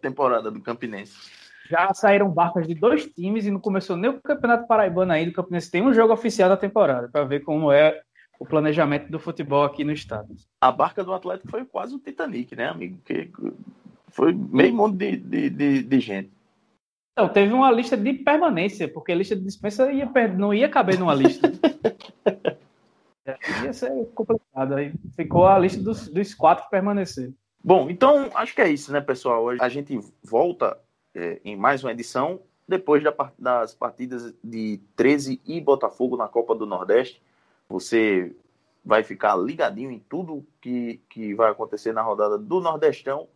temporada 0.00 0.50
do 0.50 0.60
Campinense. 0.60 1.14
Já 1.70 1.92
saíram 1.92 2.30
barcas 2.30 2.66
de 2.66 2.74
dois 2.74 3.06
times 3.06 3.44
e 3.44 3.50
não 3.50 3.60
começou 3.60 3.96
nem 3.96 4.10
o 4.10 4.20
Campeonato 4.20 4.66
Paraibano 4.66 5.12
ainda. 5.12 5.30
O 5.30 5.34
Campinense 5.34 5.70
tem 5.70 5.82
um 5.82 5.92
jogo 5.92 6.14
oficial 6.14 6.48
da 6.48 6.56
temporada 6.56 7.08
para 7.08 7.24
ver 7.24 7.40
como 7.40 7.70
é 7.70 8.00
o 8.40 8.46
planejamento 8.46 9.10
do 9.10 9.18
futebol 9.18 9.64
aqui 9.64 9.84
no 9.84 9.92
estado. 9.92 10.34
A 10.62 10.72
barca 10.72 11.04
do 11.04 11.12
Atlético 11.12 11.50
foi 11.50 11.64
quase 11.66 11.94
o 11.94 11.98
Titanic, 11.98 12.56
né, 12.56 12.68
amigo? 12.68 12.98
Que 13.04 13.30
foi 14.08 14.32
meio 14.32 14.74
mundo 14.74 14.96
de, 14.96 15.16
de, 15.16 15.50
de, 15.50 15.82
de 15.82 16.00
gente. 16.00 16.32
Então, 17.12 17.28
teve 17.28 17.52
uma 17.52 17.70
lista 17.70 17.96
de 17.96 18.14
permanência, 18.14 18.88
porque 18.88 19.12
a 19.12 19.16
lista 19.16 19.36
de 19.36 19.42
dispensa 19.42 19.92
ia, 19.92 20.08
não 20.36 20.54
ia 20.54 20.68
caber 20.68 20.98
numa 20.98 21.12
lista. 21.12 21.52
ia 23.62 23.72
ser 23.72 24.06
complicado. 24.14 24.76
Aí 24.76 24.94
ficou 25.16 25.46
a 25.46 25.58
lista 25.58 25.82
dos, 25.82 26.08
dos 26.08 26.32
quatro 26.32 26.64
que 26.64 26.70
permaneceram. 26.70 27.34
Bom, 27.62 27.90
então 27.90 28.30
acho 28.34 28.54
que 28.54 28.60
é 28.60 28.68
isso, 28.68 28.92
né, 28.92 29.00
pessoal? 29.00 29.44
Hoje 29.44 29.60
a 29.60 29.68
gente 29.68 29.98
volta 30.22 30.78
é, 31.14 31.40
em 31.44 31.56
mais 31.56 31.82
uma 31.82 31.92
edição 31.92 32.40
depois 32.66 33.02
da, 33.02 33.14
das 33.38 33.74
partidas 33.74 34.34
de 34.44 34.80
13 34.94 35.40
e 35.46 35.60
Botafogo 35.60 36.16
na 36.16 36.28
Copa 36.28 36.54
do 36.54 36.66
Nordeste. 36.66 37.22
Você 37.68 38.34
vai 38.84 39.02
ficar 39.02 39.36
ligadinho 39.36 39.90
em 39.90 39.98
tudo 39.98 40.46
que, 40.60 41.00
que 41.08 41.34
vai 41.34 41.50
acontecer 41.50 41.92
na 41.92 42.02
rodada 42.02 42.38
do 42.38 42.60
Nordestão, 42.60 43.26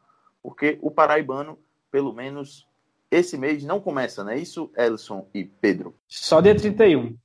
porque 0.42 0.78
o 0.80 0.90
paraibano, 0.90 1.58
pelo 1.90 2.12
menos 2.12 2.66
esse 3.10 3.36
mês, 3.36 3.64
não 3.64 3.80
começa, 3.80 4.24
não 4.24 4.32
é 4.32 4.38
isso, 4.38 4.70
Elson 4.76 5.26
e 5.34 5.44
Pedro? 5.44 5.94
Só 6.08 6.40
dia 6.40 6.56
31. 6.56 7.16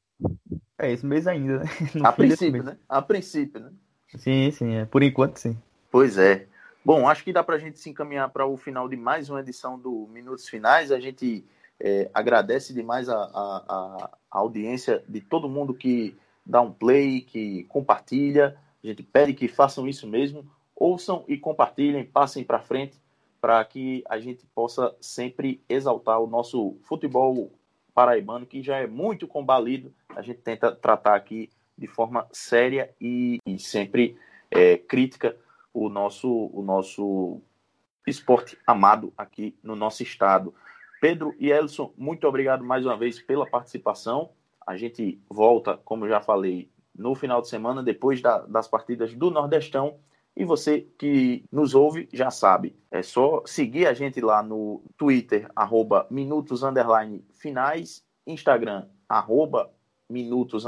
É 0.78 0.92
esse 0.92 1.06
mês 1.06 1.28
ainda, 1.28 1.60
né? 1.60 1.66
No 1.96 2.06
a 2.06 2.12
princípio, 2.12 2.64
né? 2.64 2.78
A 2.88 3.02
princípio, 3.02 3.62
né? 3.62 3.72
Sim, 4.18 4.52
sim, 4.52 4.76
é. 4.76 4.86
por 4.86 5.04
enquanto 5.04 5.38
sim. 5.38 5.58
Pois 5.90 6.18
é. 6.18 6.48
Bom, 6.88 7.06
acho 7.06 7.22
que 7.22 7.34
dá 7.34 7.44
para 7.44 7.58
a 7.58 7.60
gente 7.60 7.80
se 7.80 7.90
encaminhar 7.90 8.30
para 8.30 8.46
o 8.46 8.56
final 8.56 8.88
de 8.88 8.96
mais 8.96 9.30
uma 9.30 9.42
edição 9.42 9.78
do 9.78 10.08
Minutos 10.10 10.48
Finais. 10.48 10.90
A 10.90 11.02
gente 11.02 11.44
é, 11.78 12.10
agradece 12.14 12.74
demais 12.74 13.10
a, 13.10 13.18
a, 13.18 13.66
a, 13.68 14.10
audiência 14.32 15.04
de 15.06 15.20
todo 15.20 15.50
mundo 15.50 15.74
que 15.74 16.16
dá 16.46 16.62
um 16.62 16.72
play, 16.72 17.20
que 17.20 17.66
compartilha. 17.66 18.58
A 18.82 18.88
gente 18.88 19.04
pede 19.04 19.34
que 19.34 19.50
façam 19.50 19.86
isso 19.86 20.08
mesmo. 20.08 20.50
Ouçam 20.74 21.26
e 21.28 21.38
compartilhem, 21.38 22.06
passem 22.06 22.46
para 22.46 22.62
frente, 22.62 22.98
para 23.42 23.62
que 23.66 24.02
a 24.08 24.18
gente 24.18 24.46
possa 24.56 24.96
sempre 25.02 25.62
exaltar 25.68 26.22
o 26.22 26.26
nosso 26.26 26.78
futebol 26.84 27.52
paraibano, 27.94 28.46
que 28.46 28.64
já 28.64 28.78
é 28.78 28.88
muito 28.88 29.28
combalido. 29.28 29.94
A 30.16 30.22
gente 30.22 30.40
tenta 30.40 30.72
tratar 30.72 31.16
aqui 31.16 31.50
de 31.78 31.86
forma 31.86 32.26
séria 32.32 32.96
e, 33.02 33.40
e 33.46 33.60
sempre 33.60 34.18
é, 34.50 34.78
crítica 34.78 35.36
o 35.78 35.90
nosso, 35.90 36.50
o 36.52 36.64
nosso 36.64 37.40
esporte 38.08 38.58
amado 38.66 39.14
aqui 39.16 39.56
no 39.62 39.76
nosso 39.76 40.02
estado. 40.02 40.54
Pedro 41.00 41.36
e 41.38 41.52
Elson, 41.52 41.94
muito 41.96 42.28
obrigado 42.28 42.64
mais 42.64 42.84
uma 42.84 42.98
vez 42.98 43.22
pela 43.22 43.46
participação. 43.46 44.32
A 44.66 44.76
gente 44.76 45.22
volta, 45.30 45.78
como 45.78 46.10
já 46.10 46.20
falei, 46.20 46.72
no 46.96 47.14
final 47.14 47.44
de 47.44 47.48
semana, 47.48 47.84
depois 47.84 48.22
da, 48.22 48.40
das 48.40 48.68
partidas 48.68 49.14
do 49.14 49.30
Nordestão. 49.30 50.00
E 50.36 50.44
você 50.44 50.82
que 50.98 51.44
nos 51.52 51.76
ouve 51.76 52.10
já 52.12 52.32
sabe, 52.32 52.76
é 52.90 53.04
só 53.04 53.44
seguir 53.46 53.86
a 53.86 53.94
gente 53.94 54.20
lá 54.20 54.42
no 54.42 54.82
Twitter, 54.98 55.48
arroba 55.56 56.08
minutos 56.10 56.62
finais, 57.34 58.04
Instagram, 58.26 58.88
arroba 59.08 59.72
minutos 60.10 60.64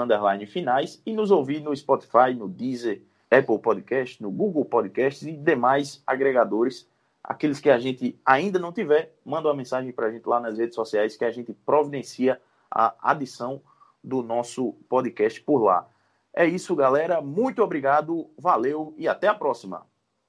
finais, 0.48 1.02
e 1.06 1.14
nos 1.14 1.32
ouvir 1.32 1.62
no 1.62 1.76
Spotify, 1.76 2.34
no 2.36 2.48
Deezer, 2.48 3.04
Apple 3.32 3.60
Podcast, 3.60 4.22
no 4.22 4.32
Google 4.32 4.66
Podcasts 4.66 5.24
e 5.24 5.36
demais 5.36 6.02
agregadores. 6.06 6.88
Aqueles 7.24 7.60
que 7.60 7.70
a 7.70 7.78
gente 7.78 8.20
ainda 8.26 8.58
não 8.58 8.72
tiver, 8.72 9.14
manda 9.26 9.48
uma 9.48 9.56
mensagem 9.56 9.92
para 9.92 10.08
a 10.08 10.12
gente 10.12 10.28
lá 10.28 10.40
nas 10.40 10.58
redes 10.58 10.76
sociais 10.76 11.16
que 11.16 11.26
a 11.26 11.32
gente 11.32 11.54
providencia 11.54 12.42
a 12.72 12.96
adição 13.02 13.62
do 14.04 14.24
nosso 14.24 14.74
podcast 14.88 15.42
por 15.42 15.64
lá. 15.64 15.88
É 16.34 16.46
isso, 16.46 16.76
galera. 16.76 17.22
Muito 17.22 17.62
obrigado, 17.62 18.30
valeu 18.38 18.94
e 18.98 19.08
até 19.08 19.28
a 19.28 19.36
próxima. 19.36 19.86